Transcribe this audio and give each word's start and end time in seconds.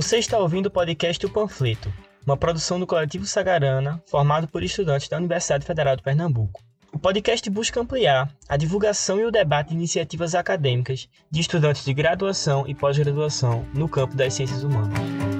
Você 0.00 0.18
está 0.18 0.38
ouvindo 0.38 0.66
o 0.66 0.70
podcast 0.70 1.26
O 1.26 1.28
Panfleto, 1.28 1.92
uma 2.24 2.36
produção 2.36 2.78
do 2.78 2.86
coletivo 2.86 3.26
Sagarana, 3.26 4.00
formado 4.06 4.46
por 4.46 4.62
estudantes 4.62 5.08
da 5.08 5.16
Universidade 5.16 5.66
Federal 5.66 5.96
de 5.96 6.04
Pernambuco. 6.04 6.62
O 6.92 7.00
podcast 7.00 7.50
busca 7.50 7.80
ampliar 7.80 8.32
a 8.48 8.56
divulgação 8.56 9.18
e 9.18 9.24
o 9.24 9.32
debate 9.32 9.70
de 9.70 9.74
iniciativas 9.74 10.36
acadêmicas 10.36 11.08
de 11.28 11.40
estudantes 11.40 11.84
de 11.84 11.92
graduação 11.92 12.64
e 12.68 12.76
pós-graduação 12.76 13.66
no 13.74 13.88
campo 13.88 14.14
das 14.14 14.34
ciências 14.34 14.62
humanas. 14.62 15.37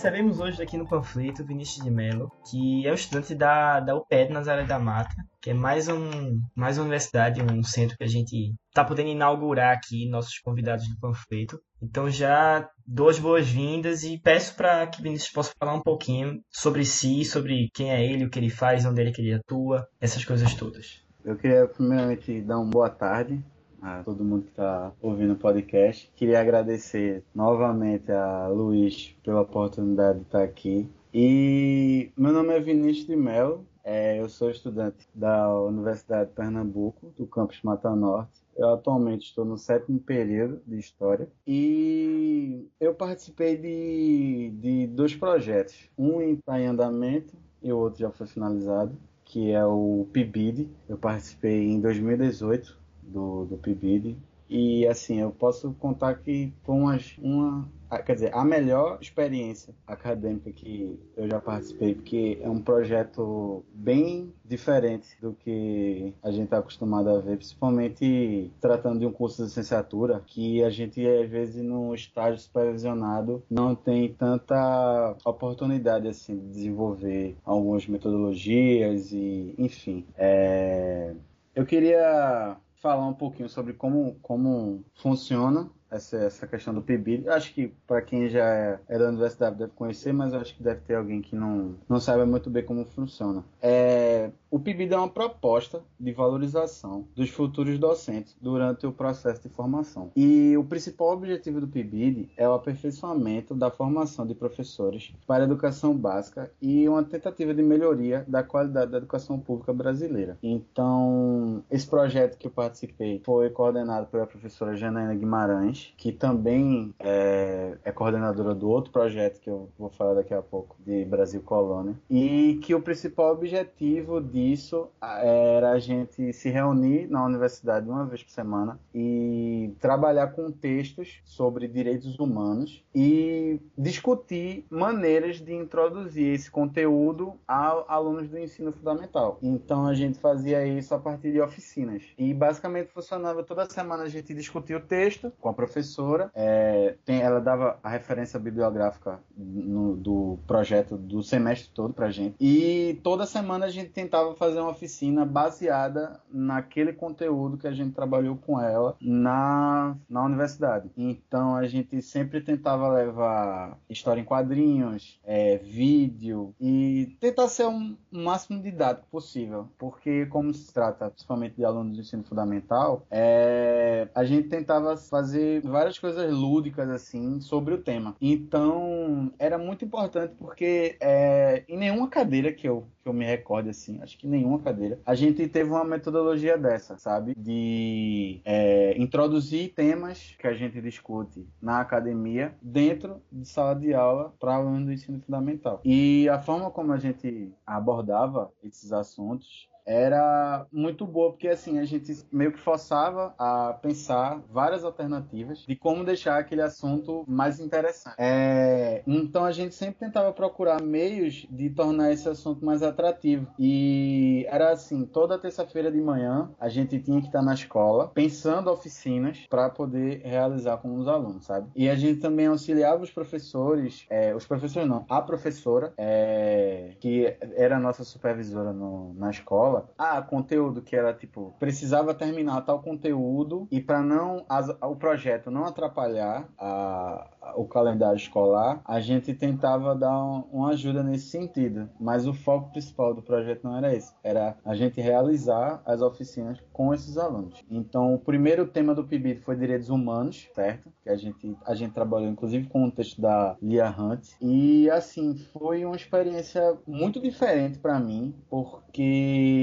Recebemos 0.00 0.40
hoje 0.40 0.62
aqui 0.62 0.78
no 0.78 0.88
panfleto 0.88 1.44
Vinícius 1.44 1.84
de 1.84 1.90
Mello, 1.90 2.32
que 2.50 2.86
é 2.86 2.90
um 2.90 2.94
estudante 2.94 3.34
da, 3.34 3.80
da 3.80 3.94
UPED 3.94 4.32
Nazaré 4.32 4.64
da 4.64 4.78
Mata, 4.78 5.14
que 5.42 5.50
é 5.50 5.54
mais, 5.54 5.88
um, 5.88 6.40
mais 6.54 6.78
uma 6.78 6.84
universidade, 6.84 7.42
um 7.42 7.62
centro 7.62 7.98
que 7.98 8.04
a 8.04 8.08
gente 8.08 8.54
está 8.70 8.82
podendo 8.82 9.10
inaugurar 9.10 9.76
aqui, 9.76 10.08
nossos 10.08 10.38
convidados 10.38 10.88
do 10.88 10.98
panfleto. 10.98 11.60
Então 11.82 12.08
já 12.08 12.66
dou 12.86 13.10
as 13.10 13.18
boas-vindas 13.18 14.02
e 14.02 14.18
peço 14.18 14.56
para 14.56 14.86
que 14.86 15.02
Vinícius 15.02 15.32
possa 15.32 15.52
falar 15.60 15.74
um 15.74 15.82
pouquinho 15.82 16.40
sobre 16.50 16.82
si, 16.86 17.22
sobre 17.22 17.68
quem 17.74 17.90
é 17.92 18.02
ele, 18.02 18.24
o 18.24 18.30
que 18.30 18.38
ele 18.38 18.48
faz, 18.48 18.86
onde 18.86 19.02
ele, 19.02 19.12
que 19.12 19.20
ele 19.20 19.34
atua, 19.34 19.86
essas 20.00 20.24
coisas 20.24 20.54
todas. 20.54 21.04
Eu 21.22 21.36
queria 21.36 21.68
primeiramente 21.68 22.40
dar 22.40 22.58
uma 22.58 22.70
boa 22.70 22.88
tarde 22.88 23.38
a 23.82 24.02
todo 24.02 24.24
mundo 24.24 24.44
que 24.44 24.50
está 24.50 24.92
ouvindo 25.00 25.32
o 25.32 25.36
podcast. 25.36 26.10
Queria 26.16 26.40
agradecer 26.40 27.22
novamente 27.34 28.10
a 28.12 28.48
Luiz 28.48 29.16
pela 29.24 29.42
oportunidade 29.42 30.18
de 30.18 30.24
estar 30.24 30.42
aqui. 30.42 30.88
E 31.12 32.10
meu 32.16 32.32
nome 32.32 32.54
é 32.54 32.60
Vinícius 32.60 33.06
de 33.06 33.16
Melo, 33.16 33.66
é, 33.82 34.20
eu 34.20 34.28
sou 34.28 34.50
estudante 34.50 35.08
da 35.14 35.52
Universidade 35.62 36.30
de 36.30 36.36
Pernambuco, 36.36 37.12
do 37.16 37.26
campus 37.26 37.60
Mata 37.62 37.94
Norte. 37.94 38.40
Eu 38.56 38.68
atualmente 38.68 39.26
estou 39.26 39.44
no 39.44 39.56
sétimo 39.56 39.98
período 39.98 40.60
de 40.66 40.78
História 40.78 41.28
e 41.46 42.68
eu 42.78 42.94
participei 42.94 43.56
de, 43.56 44.52
de 44.60 44.86
dois 44.88 45.16
projetos. 45.16 45.88
Um 45.96 46.20
está 46.20 46.60
em 46.60 46.66
andamento 46.66 47.34
e 47.62 47.72
o 47.72 47.78
outro 47.78 48.00
já 48.00 48.10
foi 48.10 48.26
finalizado, 48.26 48.96
que 49.24 49.50
é 49.50 49.64
o 49.64 50.06
PIBID. 50.12 50.68
Eu 50.88 50.98
participei 50.98 51.70
em 51.70 51.80
2018 51.80 52.79
do, 53.02 53.44
do 53.44 53.56
PIBID. 53.56 54.16
E 54.50 54.84
assim, 54.88 55.20
eu 55.20 55.30
posso 55.30 55.72
contar 55.74 56.16
que 56.16 56.52
foi 56.64 56.74
uma, 56.74 56.98
uma. 57.18 57.68
Quer 58.04 58.14
dizer, 58.14 58.34
a 58.34 58.44
melhor 58.44 58.98
experiência 59.00 59.72
acadêmica 59.86 60.50
que 60.50 60.98
eu 61.16 61.28
já 61.28 61.40
participei, 61.40 61.94
porque 61.94 62.36
é 62.42 62.50
um 62.50 62.60
projeto 62.60 63.64
bem 63.72 64.34
diferente 64.44 65.06
do 65.20 65.34
que 65.34 66.12
a 66.20 66.32
gente 66.32 66.44
está 66.44 66.58
acostumado 66.58 67.10
a 67.10 67.20
ver, 67.20 67.36
principalmente 67.36 68.50
tratando 68.60 68.98
de 68.98 69.06
um 69.06 69.12
curso 69.12 69.36
de 69.36 69.44
licenciatura, 69.44 70.20
que 70.26 70.64
a 70.64 70.70
gente, 70.70 71.06
às 71.06 71.30
vezes, 71.30 71.62
no 71.62 71.94
estágio 71.94 72.40
supervisionado, 72.40 73.44
não 73.48 73.76
tem 73.76 74.12
tanta 74.12 75.16
oportunidade 75.24 76.08
assim, 76.08 76.36
de 76.36 76.48
desenvolver 76.48 77.36
algumas 77.44 77.86
metodologias 77.86 79.12
e, 79.12 79.54
enfim. 79.56 80.04
É... 80.16 81.14
Eu 81.54 81.64
queria 81.66 82.56
falar 82.80 83.06
um 83.06 83.14
pouquinho 83.14 83.48
sobre 83.48 83.74
como, 83.74 84.14
como 84.20 84.84
funciona 84.94 85.70
essa, 85.90 86.16
essa 86.16 86.46
questão 86.46 86.72
do 86.72 86.82
PIBID. 86.82 87.28
Acho 87.28 87.52
que 87.52 87.68
para 87.86 88.02
quem 88.02 88.28
já 88.28 88.44
é, 88.44 88.80
é, 88.88 88.98
da 88.98 89.08
universidade 89.08 89.56
deve 89.56 89.72
conhecer, 89.72 90.12
mas 90.12 90.32
acho 90.32 90.54
que 90.54 90.62
deve 90.62 90.80
ter 90.80 90.94
alguém 90.94 91.20
que 91.20 91.34
não, 91.34 91.76
não 91.88 92.00
saiba 92.00 92.24
muito 92.24 92.48
bem 92.48 92.64
como 92.64 92.84
funciona. 92.84 93.44
É, 93.60 94.30
o 94.50 94.58
PIBID 94.58 94.94
é 94.94 94.96
uma 94.96 95.08
proposta 95.08 95.82
de 95.98 96.12
valorização 96.12 97.06
dos 97.14 97.30
futuros 97.30 97.78
docentes 97.78 98.36
durante 98.40 98.86
o 98.86 98.92
processo 98.92 99.42
de 99.42 99.48
formação. 99.48 100.10
E 100.16 100.56
o 100.56 100.64
principal 100.64 101.12
objetivo 101.12 101.60
do 101.60 101.68
PIBID 101.68 102.30
é 102.36 102.48
o 102.48 102.54
aperfeiçoamento 102.54 103.54
da 103.54 103.70
formação 103.70 104.26
de 104.26 104.34
professores 104.34 105.12
para 105.26 105.44
a 105.44 105.46
educação 105.46 105.96
básica 105.96 106.50
e 106.60 106.88
uma 106.88 107.04
tentativa 107.04 107.54
de 107.54 107.62
melhoria 107.62 108.24
da 108.26 108.42
qualidade 108.42 108.90
da 108.90 108.98
educação 108.98 109.38
pública 109.38 109.72
brasileira. 109.72 110.36
Então, 110.42 111.62
esse 111.70 111.86
projeto 111.86 112.36
que 112.36 112.46
eu 112.46 112.50
participei 112.50 113.20
foi 113.24 113.50
coordenado 113.50 114.06
pela 114.06 114.26
professora 114.26 114.76
Janaína 114.76 115.14
Guimarães, 115.14 115.79
que 115.96 116.12
também 116.12 116.94
é, 116.98 117.76
é 117.84 117.92
coordenadora 117.92 118.54
do 118.54 118.68
outro 118.68 118.92
projeto 118.92 119.40
que 119.40 119.50
eu 119.50 119.68
vou 119.78 119.90
falar 119.90 120.14
daqui 120.14 120.34
a 120.34 120.42
pouco, 120.42 120.76
de 120.84 121.04
Brasil 121.04 121.42
Colônia, 121.42 121.94
e 122.08 122.58
que 122.62 122.74
o 122.74 122.80
principal 122.80 123.32
objetivo 123.32 124.20
disso 124.20 124.88
era 125.00 125.72
a 125.72 125.78
gente 125.78 126.32
se 126.32 126.50
reunir 126.50 127.08
na 127.08 127.24
universidade 127.24 127.88
uma 127.88 128.06
vez 128.06 128.22
por 128.22 128.30
semana 128.30 128.78
e 128.94 129.74
trabalhar 129.80 130.28
com 130.28 130.50
textos 130.50 131.20
sobre 131.24 131.68
direitos 131.68 132.18
humanos 132.18 132.84
e 132.94 133.60
discutir 133.76 134.66
maneiras 134.70 135.36
de 135.36 135.54
introduzir 135.54 136.34
esse 136.34 136.50
conteúdo 136.50 137.34
a 137.46 137.84
alunos 137.88 138.28
do 138.28 138.38
ensino 138.38 138.72
fundamental. 138.72 139.38
Então 139.42 139.86
a 139.86 139.94
gente 139.94 140.18
fazia 140.18 140.66
isso 140.66 140.94
a 140.94 140.98
partir 140.98 141.32
de 141.32 141.40
oficinas 141.40 142.02
e 142.18 142.32
basicamente 142.34 142.90
funcionava 142.92 143.42
toda 143.42 143.68
semana 143.68 144.04
a 144.04 144.08
gente 144.08 144.34
discutia 144.34 144.76
o 144.76 144.80
texto 144.80 145.32
com 145.40 145.48
a 145.48 145.54
professora, 145.70 146.30
é, 146.34 146.96
tem, 147.04 147.20
ela 147.20 147.40
dava 147.40 147.78
a 147.82 147.88
referência 147.88 148.38
bibliográfica 148.38 149.20
no, 149.36 149.96
do 149.96 150.38
projeto 150.46 150.96
do 150.96 151.22
semestre 151.22 151.70
todo 151.72 151.94
pra 151.94 152.10
gente 152.10 152.34
e 152.40 153.00
toda 153.04 153.24
semana 153.24 153.66
a 153.66 153.70
gente 153.70 153.90
tentava 153.90 154.34
fazer 154.34 154.60
uma 154.60 154.70
oficina 154.70 155.24
baseada 155.24 156.20
naquele 156.30 156.92
conteúdo 156.92 157.56
que 157.56 157.66
a 157.66 157.72
gente 157.72 157.94
trabalhou 157.94 158.36
com 158.36 158.60
ela 158.60 158.96
na, 159.00 159.96
na 160.08 160.24
universidade. 160.24 160.90
Então 160.96 161.54
a 161.54 161.66
gente 161.66 162.02
sempre 162.02 162.40
tentava 162.40 162.88
levar 162.88 163.78
história 163.88 164.20
em 164.20 164.24
quadrinhos, 164.24 165.20
é, 165.24 165.58
vídeo 165.58 166.54
e 166.60 167.16
tentar 167.20 167.48
ser 167.48 167.64
o 167.64 167.70
um 167.70 167.96
máximo 168.10 168.60
didático 168.60 169.06
possível, 169.10 169.68
porque 169.78 170.26
como 170.26 170.52
se 170.52 170.72
trata 170.72 171.10
principalmente 171.10 171.56
de 171.56 171.64
alunos 171.64 171.94
do 171.94 172.00
ensino 172.00 172.24
fundamental, 172.24 173.06
é, 173.10 174.08
a 174.14 174.24
gente 174.24 174.48
tentava 174.48 174.96
fazer 174.96 175.59
várias 175.68 175.98
coisas 175.98 176.32
lúdicas 176.32 176.88
assim 176.88 177.40
sobre 177.40 177.74
o 177.74 177.78
tema. 177.78 178.16
Então 178.20 179.32
era 179.38 179.58
muito 179.58 179.84
importante 179.84 180.34
porque 180.38 180.96
é, 181.00 181.64
em 181.68 181.76
nenhuma 181.76 182.08
cadeira 182.08 182.52
que 182.52 182.68
eu 182.68 182.86
que 183.02 183.08
eu 183.08 183.12
me 183.12 183.24
recorde 183.24 183.70
assim, 183.70 183.98
acho 184.02 184.18
que 184.18 184.26
nenhuma 184.26 184.58
cadeira, 184.58 185.00
a 185.06 185.14
gente 185.14 185.48
teve 185.48 185.70
uma 185.70 185.84
metodologia 185.84 186.58
dessa, 186.58 186.98
sabe? 186.98 187.34
De 187.34 188.40
é, 188.44 188.94
introduzir 188.98 189.72
temas 189.72 190.36
que 190.38 190.46
a 190.46 190.52
gente 190.52 190.80
discute 190.80 191.46
na 191.60 191.80
academia 191.80 192.54
dentro 192.60 193.22
de 193.32 193.48
sala 193.48 193.74
de 193.74 193.94
aula 193.94 194.34
para 194.38 194.54
alunos 194.54 194.84
do 194.84 194.92
ensino 194.92 195.20
fundamental. 195.20 195.80
E 195.84 196.28
a 196.28 196.38
forma 196.38 196.70
como 196.70 196.92
a 196.92 196.98
gente 196.98 197.50
abordava 197.66 198.52
esses 198.62 198.92
assuntos 198.92 199.69
era 199.90 200.66
muito 200.72 201.04
boa, 201.04 201.30
porque 201.30 201.48
assim, 201.48 201.80
a 201.80 201.84
gente 201.84 202.24
meio 202.30 202.52
que 202.52 202.60
forçava 202.60 203.34
a 203.36 203.72
pensar 203.72 204.40
várias 204.48 204.84
alternativas 204.84 205.64
de 205.66 205.74
como 205.74 206.04
deixar 206.04 206.38
aquele 206.38 206.62
assunto 206.62 207.24
mais 207.26 207.58
interessante. 207.58 208.14
É, 208.16 209.02
então 209.06 209.44
a 209.44 209.50
gente 209.50 209.74
sempre 209.74 209.96
tentava 209.96 210.32
procurar 210.32 210.80
meios 210.80 211.46
de 211.50 211.70
tornar 211.70 212.12
esse 212.12 212.28
assunto 212.28 212.64
mais 212.64 212.82
atrativo. 212.82 213.48
E 213.58 214.46
era 214.48 214.70
assim, 214.70 215.04
toda 215.04 215.38
terça-feira 215.38 215.90
de 215.90 216.00
manhã 216.00 216.50
a 216.60 216.68
gente 216.68 217.00
tinha 217.00 217.20
que 217.20 217.26
estar 217.26 217.42
na 217.42 217.54
escola 217.54 218.08
pensando 218.14 218.70
oficinas 218.70 219.46
para 219.50 219.68
poder 219.68 220.22
realizar 220.24 220.76
com 220.76 220.94
os 220.96 221.08
alunos, 221.08 221.46
sabe? 221.46 221.68
E 221.74 221.88
a 221.88 221.96
gente 221.96 222.20
também 222.20 222.46
auxiliava 222.46 223.02
os 223.02 223.10
professores, 223.10 224.06
é, 224.08 224.34
os 224.34 224.46
professores 224.46 224.88
não, 224.88 225.04
a 225.08 225.20
professora, 225.20 225.92
é, 225.96 226.92
que 227.00 227.36
era 227.56 227.76
a 227.76 227.80
nossa 227.80 228.04
supervisora 228.04 228.72
no, 228.72 229.12
na 229.14 229.30
escola, 229.30 229.79
ah, 229.98 230.20
conteúdo 230.22 230.82
que 230.82 230.96
era 230.96 231.12
tipo, 231.12 231.54
precisava 231.58 232.14
terminar 232.14 232.62
tal 232.62 232.80
conteúdo 232.80 233.66
e 233.70 233.80
para 233.80 234.02
não 234.02 234.44
as, 234.48 234.68
o 234.68 234.96
projeto 234.96 235.50
não 235.50 235.64
atrapalhar 235.64 236.48
a, 236.58 237.30
o 237.56 237.64
calendário 237.64 238.16
escolar, 238.16 238.80
a 238.84 239.00
gente 239.00 239.34
tentava 239.34 239.94
dar 239.94 240.22
um, 240.22 240.44
uma 240.52 240.70
ajuda 240.70 241.02
nesse 241.02 241.26
sentido. 241.26 241.88
Mas 241.98 242.26
o 242.26 242.32
foco 242.32 242.70
principal 242.70 243.14
do 243.14 243.22
projeto 243.22 243.64
não 243.64 243.76
era 243.76 243.94
esse, 243.94 244.12
era 244.22 244.56
a 244.64 244.74
gente 244.74 245.00
realizar 245.00 245.82
as 245.84 246.00
oficinas 246.00 246.58
com 246.72 246.94
esses 246.94 247.16
alunos. 247.16 247.64
Então, 247.70 248.14
o 248.14 248.18
primeiro 248.18 248.66
tema 248.66 248.94
do 248.94 249.04
PIBIT 249.04 249.40
foi 249.40 249.56
direitos 249.56 249.88
humanos, 249.88 250.48
certo? 250.54 250.90
Que 251.02 251.10
a 251.10 251.16
gente, 251.16 251.56
a 251.66 251.74
gente 251.74 251.92
trabalhou 251.92 252.28
inclusive 252.28 252.68
com 252.68 252.84
o 252.84 252.90
texto 252.90 253.20
da 253.20 253.56
Lia 253.62 253.88
Hunt. 253.88 254.28
E 254.40 254.88
assim, 254.90 255.36
foi 255.52 255.84
uma 255.84 255.96
experiência 255.96 256.76
muito 256.86 257.20
diferente 257.20 257.78
para 257.78 257.98
mim, 257.98 258.34
porque 258.48 259.59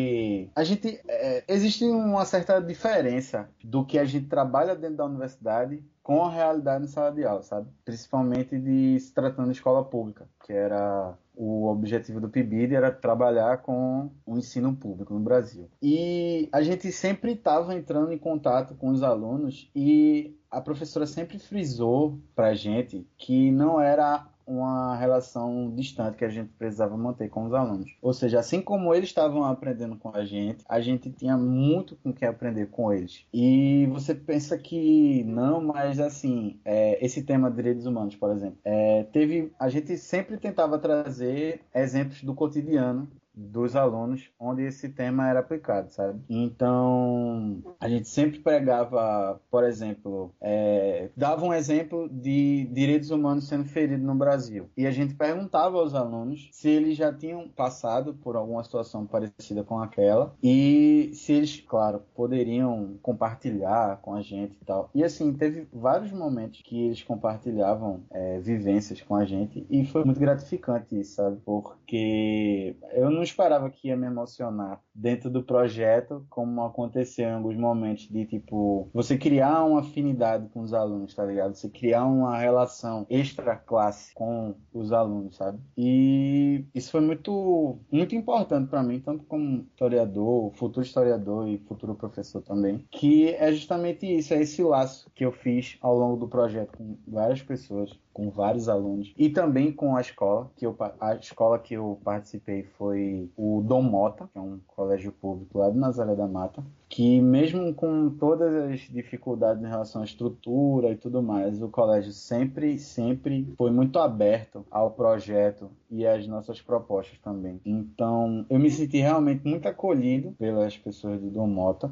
a 0.55 0.63
gente 0.63 0.99
é, 1.07 1.43
existe 1.47 1.85
uma 1.85 2.25
certa 2.25 2.59
diferença 2.59 3.49
do 3.63 3.85
que 3.85 3.97
a 3.97 4.05
gente 4.05 4.27
trabalha 4.27 4.75
dentro 4.75 4.97
da 4.97 5.05
universidade 5.05 5.83
com 6.01 6.23
a 6.23 6.31
realidade 6.31 6.85
em 6.85 6.87
sala 6.87 7.11
de 7.11 7.25
aula, 7.25 7.43
sabe? 7.43 7.67
Principalmente 7.83 8.57
de 8.57 8.97
se 8.99 9.13
tratando 9.13 9.47
de 9.47 9.57
escola 9.57 9.83
pública, 9.83 10.27
que 10.45 10.53
era 10.53 11.17
o 11.35 11.67
objetivo 11.67 12.19
do 12.19 12.29
PIBID 12.29 12.75
era 12.75 12.91
trabalhar 12.91 13.57
com 13.57 14.09
o 14.25 14.37
ensino 14.37 14.75
público 14.75 15.13
no 15.13 15.19
Brasil. 15.19 15.69
E 15.81 16.49
a 16.51 16.61
gente 16.61 16.91
sempre 16.91 17.33
estava 17.33 17.75
entrando 17.75 18.11
em 18.11 18.17
contato 18.17 18.73
com 18.73 18.89
os 18.89 19.03
alunos 19.03 19.69
e 19.75 20.35
a 20.49 20.61
professora 20.61 21.05
sempre 21.05 21.37
frisou 21.37 22.19
para 22.33 22.47
a 22.47 22.55
gente 22.55 23.05
que 23.17 23.51
não 23.51 23.79
era 23.79 24.25
uma 24.47 24.95
relação 24.95 25.69
distante 25.75 26.17
que 26.17 26.25
a 26.25 26.29
gente 26.29 26.49
precisava 26.57 26.95
manter 26.95 27.29
com 27.29 27.45
os 27.45 27.53
alunos. 27.53 27.95
Ou 28.01 28.13
seja, 28.13 28.39
assim 28.39 28.61
como 28.61 28.93
eles 28.93 29.09
estavam 29.09 29.43
aprendendo 29.43 29.97
com 29.97 30.15
a 30.15 30.23
gente, 30.23 30.63
a 30.67 30.79
gente 30.79 31.11
tinha 31.11 31.37
muito 31.37 31.95
com 31.97 32.13
que 32.13 32.25
aprender 32.25 32.67
com 32.67 32.91
eles. 32.91 33.25
E 33.33 33.85
você 33.91 34.15
pensa 34.15 34.57
que 34.57 35.23
não, 35.25 35.61
mas 35.61 35.99
assim, 35.99 36.59
é, 36.63 37.03
esse 37.05 37.23
tema 37.23 37.49
de 37.49 37.57
direitos 37.57 37.85
humanos, 37.85 38.15
por 38.15 38.31
exemplo, 38.31 38.57
é, 38.63 39.03
teve, 39.11 39.51
a 39.59 39.67
gente 39.67 39.97
sempre 39.97 40.37
tentava 40.37 40.79
trazer 40.79 41.61
exemplos 41.73 42.23
do 42.23 42.33
cotidiano 42.33 43.07
dos 43.37 43.75
alunos 43.75 44.29
onde 44.39 44.63
esse 44.63 44.89
tema 44.89 45.29
era 45.29 45.39
aplicado, 45.39 45.89
sabe? 45.91 46.19
Então, 46.29 47.61
a 47.79 47.87
gente 47.87 48.09
sempre 48.09 48.39
pregava, 48.39 49.39
por 49.49 49.63
exemplo, 49.63 50.33
é, 50.41 51.09
dava 51.15 51.45
um 51.45 51.53
exemplo 51.53 52.09
de 52.09 52.67
direitos 52.71 53.11
humanos 53.11 53.47
sendo 53.47 53.65
feridos 53.65 54.05
no 54.05 54.15
Brasil. 54.15 54.69
E 54.75 54.87
a 54.87 54.91
gente 54.91 55.13
perguntava 55.13 55.77
aos 55.77 55.93
alunos 55.93 56.49
se 56.51 56.69
eles 56.69 56.97
já 56.97 57.13
tinham 57.13 57.47
passado 57.47 58.13
por 58.13 58.35
alguma 58.35 58.63
situação 58.63 59.05
parecida 59.05 59.63
com 59.63 59.79
aquela 59.79 60.33
e 60.41 61.11
se 61.13 61.33
eles, 61.33 61.61
claro, 61.61 62.01
poderiam 62.15 62.97
compartilhar 63.01 63.99
com 64.01 64.13
a 64.15 64.21
gente 64.21 64.57
e 64.61 64.65
tal. 64.65 64.89
E 64.93 65.03
assim, 65.03 65.33
teve 65.33 65.67
vários 65.71 66.11
momentos 66.11 66.61
que 66.61 66.87
eles 66.87 67.03
compartilhavam 67.03 68.01
é, 68.09 68.39
vivências 68.39 69.01
com 69.01 69.15
a 69.15 69.25
gente 69.25 69.65
e 69.69 69.85
foi 69.85 70.03
muito 70.03 70.19
gratificante 70.19 70.87
sabe? 71.03 71.39
Porque 71.45 72.75
eu 72.93 73.09
não 73.09 73.21
esperava 73.27 73.69
que 73.69 73.87
ia 73.87 73.97
me 73.97 74.07
emocionar 74.07 74.81
dentro 74.93 75.29
do 75.29 75.43
projeto, 75.43 76.25
como 76.29 76.63
aconteceu 76.63 77.29
em 77.29 77.33
alguns 77.33 77.55
momentos 77.55 78.07
de 78.09 78.25
tipo, 78.25 78.89
você 78.93 79.17
criar 79.17 79.63
uma 79.63 79.81
afinidade 79.81 80.49
com 80.49 80.61
os 80.61 80.73
alunos, 80.73 81.13
tá 81.13 81.25
ligado? 81.25 81.55
Você 81.55 81.69
criar 81.69 82.05
uma 82.05 82.37
relação 82.37 83.05
extra 83.09 83.55
classe 83.55 84.13
com 84.13 84.55
os 84.73 84.91
alunos, 84.91 85.35
sabe? 85.35 85.59
E 85.77 86.65
isso 86.73 86.91
foi 86.91 87.01
muito 87.01 87.79
muito 87.91 88.15
importante 88.15 88.69
para 88.69 88.83
mim, 88.83 88.99
tanto 88.99 89.23
como 89.25 89.65
historiador, 89.71 90.51
futuro 90.53 90.85
historiador 90.85 91.47
e 91.47 91.57
futuro 91.59 91.95
professor 91.95 92.41
também, 92.41 92.85
que 92.91 93.29
é 93.29 93.51
justamente 93.51 94.05
isso, 94.05 94.33
é 94.33 94.41
esse 94.41 94.63
laço 94.63 95.09
que 95.13 95.25
eu 95.25 95.31
fiz 95.31 95.77
ao 95.81 95.97
longo 95.97 96.17
do 96.17 96.27
projeto 96.27 96.77
com 96.77 96.97
várias 97.07 97.41
pessoas 97.41 97.91
com 98.17 98.31
vários 98.31 98.67
alunos. 98.67 99.13
E 99.15 99.29
também 99.29 99.71
com 99.71 99.95
a 99.95 100.01
escola 100.01 100.49
que 100.55 100.65
eu 100.65 100.75
a 100.99 101.13
escola 101.13 101.59
que 101.59 101.75
eu 101.75 101.99
participei 102.03 102.63
foi 102.63 103.29
o 103.37 103.61
Dom 103.63 103.83
Mota 103.83 104.27
que 104.33 104.39
é 104.39 104.41
um 104.41 104.59
colégio 104.65 105.11
público 105.11 105.59
lá 105.59 105.69
de 105.69 105.77
Nazaré 105.77 106.15
da 106.15 106.27
Mata 106.27 106.63
que 106.89 107.19
mesmo 107.21 107.73
com 107.73 108.09
todas 108.09 108.53
as 108.55 108.79
dificuldades 108.81 109.63
em 109.63 109.67
relação 109.67 110.01
à 110.01 110.05
estrutura 110.05 110.91
e 110.91 110.95
tudo 110.95 111.21
mais, 111.21 111.61
o 111.61 111.69
colégio 111.69 112.11
sempre, 112.11 112.77
sempre 112.77 113.53
foi 113.57 113.71
muito 113.71 113.99
aberto 113.99 114.65
ao 114.71 114.91
projeto 114.91 115.69
e 115.89 116.05
às 116.05 116.27
nossas 116.27 116.61
propostas 116.61 117.17
também. 117.19 117.59
Então, 117.65 118.45
eu 118.49 118.59
me 118.59 118.69
senti 118.69 118.97
realmente 118.97 119.47
muito 119.47 119.67
acolhido 119.67 120.31
pelas 120.33 120.77
pessoas 120.77 121.19
do 121.21 121.29
Dom 121.29 121.47
Mota, 121.47 121.91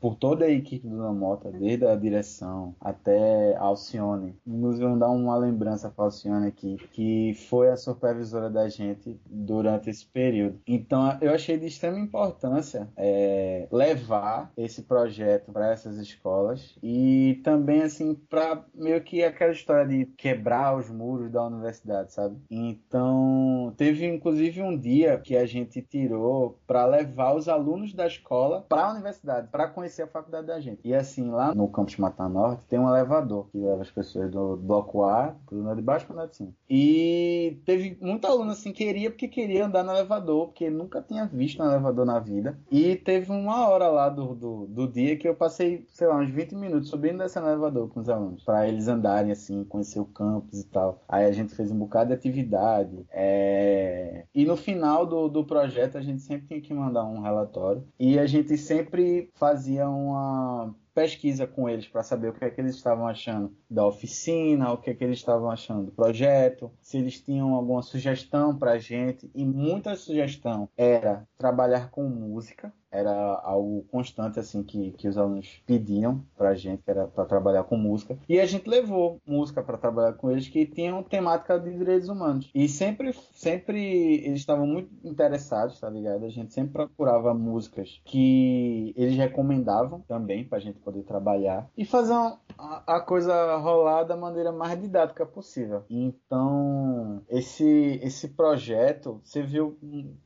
por 0.00 0.16
toda 0.16 0.44
a 0.44 0.50
equipe 0.50 0.86
do 0.86 0.96
Dom 0.96 1.14
Mota, 1.14 1.50
desde 1.50 1.86
a 1.86 1.94
direção 1.94 2.74
até 2.80 3.56
a 3.56 3.62
Alcione. 3.62 4.34
Inclusive, 4.46 4.84
vamos 4.84 5.00
dar 5.00 5.10
uma 5.10 5.36
lembrança 5.36 5.90
para 5.90 6.04
Alcione 6.04 6.46
aqui, 6.46 6.76
que 6.92 7.34
foi 7.48 7.68
a 7.70 7.76
supervisora 7.76 8.50
da 8.50 8.68
gente 8.68 9.18
durante 9.26 9.90
esse 9.90 10.06
período. 10.06 10.60
Então, 10.66 11.16
eu 11.20 11.32
achei 11.32 11.58
de 11.58 11.66
extrema 11.66 11.98
importância 11.98 12.88
é, 12.96 13.68
levar 13.70 14.35
esse 14.56 14.82
projeto 14.82 15.52
para 15.52 15.72
essas 15.72 15.98
escolas 15.98 16.76
e 16.82 17.40
também 17.44 17.82
assim 17.82 18.14
para 18.14 18.64
meio 18.74 19.00
que 19.02 19.22
aquela 19.22 19.52
história 19.52 19.86
de 19.86 20.06
quebrar 20.16 20.76
os 20.76 20.90
muros 20.90 21.30
da 21.30 21.44
universidade, 21.44 22.12
sabe? 22.12 22.36
Então 22.50 23.74
teve 23.76 24.06
inclusive 24.06 24.62
um 24.62 24.76
dia 24.76 25.18
que 25.18 25.36
a 25.36 25.46
gente 25.46 25.82
tirou 25.82 26.58
para 26.66 26.86
levar 26.86 27.34
os 27.34 27.48
alunos 27.48 27.92
da 27.92 28.06
escola 28.06 28.64
para 28.68 28.86
a 28.86 28.92
universidade 28.92 29.48
para 29.50 29.68
conhecer 29.68 30.02
a 30.02 30.06
faculdade 30.06 30.46
da 30.46 30.60
gente. 30.60 30.80
E 30.84 30.94
assim 30.94 31.30
lá 31.30 31.54
no 31.54 31.68
campus 31.68 31.96
Mata 31.96 32.28
Norte 32.28 32.62
tem 32.68 32.78
um 32.78 32.88
elevador 32.88 33.48
que 33.50 33.58
leva 33.58 33.82
as 33.82 33.90
pessoas 33.90 34.30
do 34.30 34.56
bloco 34.56 35.04
A, 35.04 35.34
do 35.50 35.74
de 35.74 35.82
baixo 35.82 36.06
para 36.06 36.24
o 36.24 36.26
de 36.26 36.36
cima. 36.36 36.52
E 36.68 37.60
teve 37.66 37.98
muito 38.00 38.26
aluno 38.26 38.52
assim 38.52 38.72
que 38.72 38.86
queria 38.86 39.10
porque 39.10 39.26
queria 39.26 39.66
andar 39.66 39.82
no 39.82 39.90
elevador 39.92 40.46
porque 40.46 40.70
nunca 40.70 41.02
tinha 41.02 41.26
visto 41.26 41.60
um 41.62 41.66
elevador 41.66 42.06
na 42.06 42.20
vida. 42.20 42.58
E 42.70 42.94
teve 42.94 43.32
uma 43.32 43.68
hora 43.68 43.88
lá 43.88 44.08
do 44.08 44.25
do, 44.34 44.66
do, 44.66 44.88
dia 44.88 45.16
que 45.16 45.28
eu 45.28 45.34
passei, 45.34 45.84
sei 45.88 46.06
lá, 46.06 46.16
uns 46.16 46.30
20 46.30 46.54
minutos 46.54 46.90
subindo 46.90 47.18
desse 47.18 47.38
elevador 47.38 47.88
com 47.88 48.00
os 48.00 48.08
alunos, 48.08 48.42
para 48.44 48.68
eles 48.68 48.88
andarem 48.88 49.32
assim, 49.32 49.64
conhecer 49.64 50.00
o 50.00 50.06
campus 50.06 50.60
e 50.60 50.66
tal. 50.66 51.02
Aí 51.08 51.24
a 51.24 51.32
gente 51.32 51.54
fez 51.54 51.70
um 51.70 51.78
bocado 51.78 52.08
de 52.08 52.14
atividade. 52.14 53.06
É... 53.10 54.24
E 54.34 54.44
no 54.44 54.56
final 54.56 55.06
do, 55.06 55.28
do 55.28 55.44
projeto 55.44 55.98
a 55.98 56.02
gente 56.02 56.22
sempre 56.22 56.46
tinha 56.46 56.60
que 56.60 56.74
mandar 56.74 57.04
um 57.04 57.20
relatório 57.20 57.86
e 57.98 58.18
a 58.18 58.26
gente 58.26 58.56
sempre 58.56 59.30
fazia 59.34 59.88
uma 59.88 60.74
pesquisa 60.96 61.46
com 61.46 61.68
eles 61.68 61.86
para 61.86 62.02
saber 62.02 62.28
o 62.30 62.32
que 62.32 62.42
é 62.42 62.48
que 62.48 62.58
eles 62.58 62.74
estavam 62.74 63.06
achando 63.06 63.54
da 63.68 63.86
oficina, 63.86 64.72
o 64.72 64.78
que 64.78 64.88
é 64.88 64.94
que 64.94 65.04
eles 65.04 65.18
estavam 65.18 65.50
achando 65.50 65.84
do 65.84 65.92
projeto, 65.92 66.72
se 66.80 66.96
eles 66.96 67.20
tinham 67.20 67.54
alguma 67.54 67.82
sugestão 67.82 68.56
para 68.56 68.72
a 68.72 68.78
gente. 68.78 69.30
E 69.34 69.44
muita 69.44 69.94
sugestão 69.94 70.70
era 70.74 71.28
trabalhar 71.36 71.90
com 71.90 72.08
música, 72.08 72.72
era 72.96 73.40
algo 73.44 73.84
constante 73.90 74.38
assim 74.38 74.62
que, 74.62 74.92
que 74.92 75.08
os 75.08 75.18
alunos 75.18 75.62
pediam 75.66 76.22
para 76.36 76.50
a 76.50 76.54
gente, 76.54 76.82
que 76.82 76.90
era 76.90 77.06
para 77.06 77.24
trabalhar 77.24 77.64
com 77.64 77.76
música. 77.76 78.18
E 78.28 78.40
a 78.40 78.46
gente 78.46 78.68
levou 78.68 79.20
música 79.26 79.62
para 79.62 79.76
trabalhar 79.76 80.14
com 80.14 80.30
eles 80.30 80.48
que 80.48 80.66
tinham 80.66 81.02
temática 81.02 81.58
de 81.58 81.76
direitos 81.76 82.08
humanos. 82.08 82.50
E 82.54 82.68
sempre, 82.68 83.12
sempre 83.34 84.24
eles 84.24 84.40
estavam 84.40 84.66
muito 84.66 84.90
interessados, 85.04 85.78
tá 85.80 85.90
ligado? 85.90 86.24
A 86.24 86.30
gente 86.30 86.52
sempre 86.52 86.72
procurava 86.72 87.34
músicas 87.34 88.00
que 88.04 88.94
eles 88.96 89.16
recomendavam 89.16 90.00
também 90.00 90.44
para 90.44 90.58
a 90.58 90.60
gente 90.60 90.78
poder 90.78 91.02
trabalhar 91.02 91.68
e 91.76 91.84
fazer 91.84 92.14
a 92.58 93.00
coisa 93.00 93.56
rolar 93.56 94.04
da 94.04 94.16
maneira 94.16 94.52
mais 94.52 94.80
didática 94.80 95.26
possível. 95.26 95.84
Então, 95.90 97.22
esse, 97.28 98.00
esse 98.02 98.28
projeto 98.28 99.20
serviu 99.24 99.78